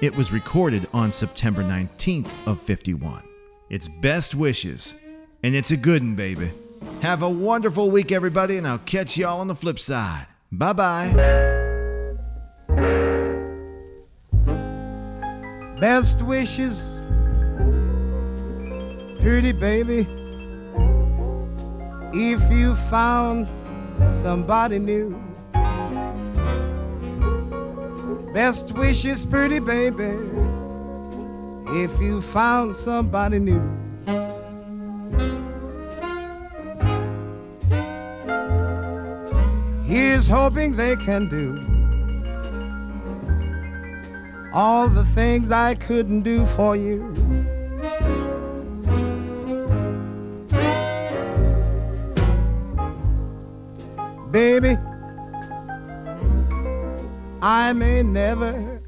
It 0.00 0.16
was 0.16 0.32
recorded 0.32 0.88
on 0.94 1.12
September 1.12 1.62
19th 1.62 2.30
of 2.46 2.62
51. 2.62 3.22
It's 3.68 3.88
best 3.88 4.34
wishes, 4.34 4.94
and 5.42 5.54
it's 5.54 5.70
a 5.70 5.76
good 5.76 6.00
one, 6.00 6.14
baby. 6.14 6.54
Have 7.02 7.20
a 7.20 7.28
wonderful 7.28 7.90
week, 7.90 8.12
everybody, 8.12 8.56
and 8.56 8.66
I'll 8.66 8.78
catch 8.78 9.18
y'all 9.18 9.40
on 9.40 9.48
the 9.48 9.54
flip 9.54 9.78
side. 9.78 10.26
Bye 10.50 10.72
bye. 10.72 11.12
Best 15.78 16.22
wishes, 16.22 16.95
pretty 19.26 19.50
baby. 19.50 20.06
If 22.14 22.48
you 22.48 22.76
found 22.76 23.48
somebody 24.12 24.78
new, 24.78 25.20
best 28.32 28.78
wishes, 28.78 29.26
pretty 29.26 29.58
baby. 29.58 30.14
If 31.82 32.00
you 32.00 32.20
found 32.20 32.76
somebody 32.76 33.40
new. 33.40 33.60
Here's 39.86 40.28
hoping 40.28 40.76
they 40.76 40.94
can 40.94 41.28
do 41.28 41.58
all 44.54 44.86
the 44.86 45.04
things 45.04 45.50
I 45.50 45.74
couldn't 45.74 46.22
do 46.22 46.46
for 46.46 46.76
you. 46.76 47.55
I 57.48 57.72
may 57.74 58.02
never 58.02 58.80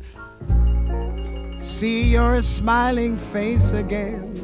see 1.61 2.11
your 2.11 2.43
smiling 2.43 3.17
face 3.17 3.73
again. 3.73 4.35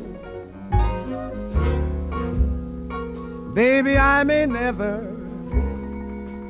Baby, 3.54 3.98
I 3.98 4.22
may 4.22 4.46
never 4.46 5.02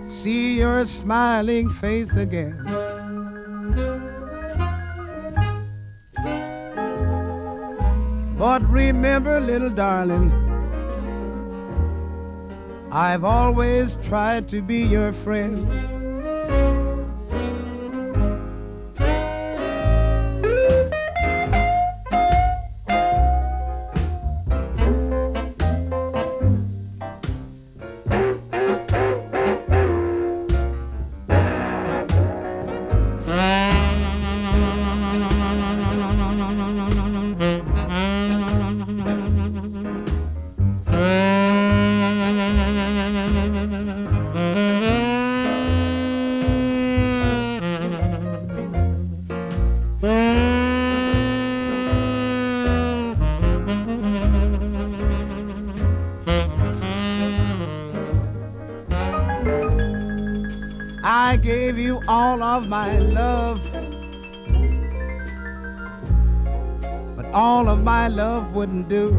see 0.05 0.59
your 0.59 0.85
smiling 0.85 1.71
face 1.71 2.17
again. 2.17 2.61
But 8.37 8.61
remember, 8.69 9.41
little 9.41 9.71
darling, 9.71 10.31
I've 12.93 13.25
always 13.25 13.97
tried 14.07 14.49
to 14.49 14.61
be 14.61 14.83
your 14.83 15.15
friend. 15.15 16.04
Wouldn't 68.65 68.89
do. 68.89 69.13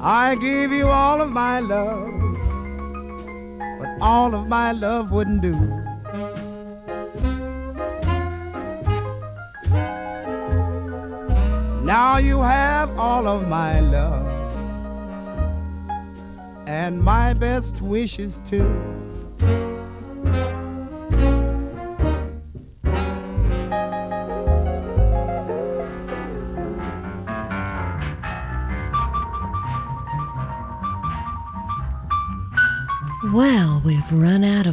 I 0.00 0.36
gave 0.40 0.72
you 0.72 0.88
all 0.88 1.20
of 1.20 1.30
my 1.30 1.60
love. 1.60 2.10
But 3.78 3.90
all 4.00 4.34
of 4.34 4.48
my 4.48 4.72
love 4.72 5.12
wouldn't 5.12 5.40
do. 5.40 5.54
Now 11.84 12.16
you 12.16 12.42
have 12.42 12.98
all 12.98 13.28
of 13.28 13.48
my 13.48 13.78
love 13.78 14.26
and 16.66 17.00
my 17.00 17.34
best 17.34 17.80
wishes 17.80 18.40
too. 18.44 19.11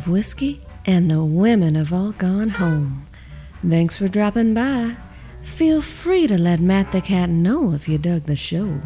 Whiskey, 0.10 0.62
and 0.86 1.10
the 1.10 1.24
women 1.24 1.76
have 1.76 1.94
all 1.94 2.12
gone 2.12 2.50
home. 2.50 3.06
Thanks 3.68 3.98
for 3.98 4.08
dropping 4.08 4.54
by. 4.54 4.96
Feel 5.42 5.82
free 5.82 6.28
to 6.28 6.38
let 6.38 6.60
Matt 6.60 6.92
the 6.92 7.02
Cat 7.02 7.30
know 7.30 7.74
if 7.74 7.88
you 7.88 7.98
dug 7.98 8.24
the 8.24 8.36
show. 8.36 8.82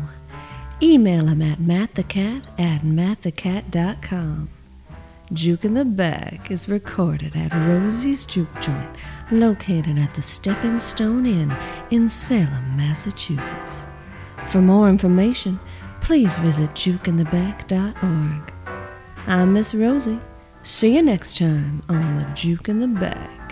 Email 0.82 1.28
him 1.28 1.41
at 1.41 1.59
mattthecat 1.59 2.43
at 2.59 2.82
mattthecat.com. 2.82 4.49
Juke 5.32 5.65
in 5.65 5.74
the 5.74 5.86
Back 5.86 6.51
is 6.51 6.69
recorded 6.69 7.36
at 7.36 7.53
Rosie's 7.53 8.26
Juke 8.26 8.61
Joint 8.61 8.97
located 9.32 9.97
at 9.97 10.13
the 10.13 10.21
Stepping 10.21 10.80
Stone 10.80 11.26
Inn 11.26 11.55
in 11.89 12.07
Salem, 12.07 12.78
Massachusetts. 12.78 13.88
For 14.47 14.61
more 14.61 14.89
information, 14.89 15.59
please 16.01 16.36
visit 16.38 16.69
jukeintheback.org. 16.71 18.53
I'm 19.26 19.53
Miss 19.53 19.74
Rosie. 19.74 20.19
See 20.66 20.95
you 20.95 21.01
next 21.01 21.38
time 21.38 21.84
on 21.89 22.16
the 22.16 22.24
Juke 22.36 22.70
in 22.70 22.80
the 22.80 22.88
Back. 22.88 23.42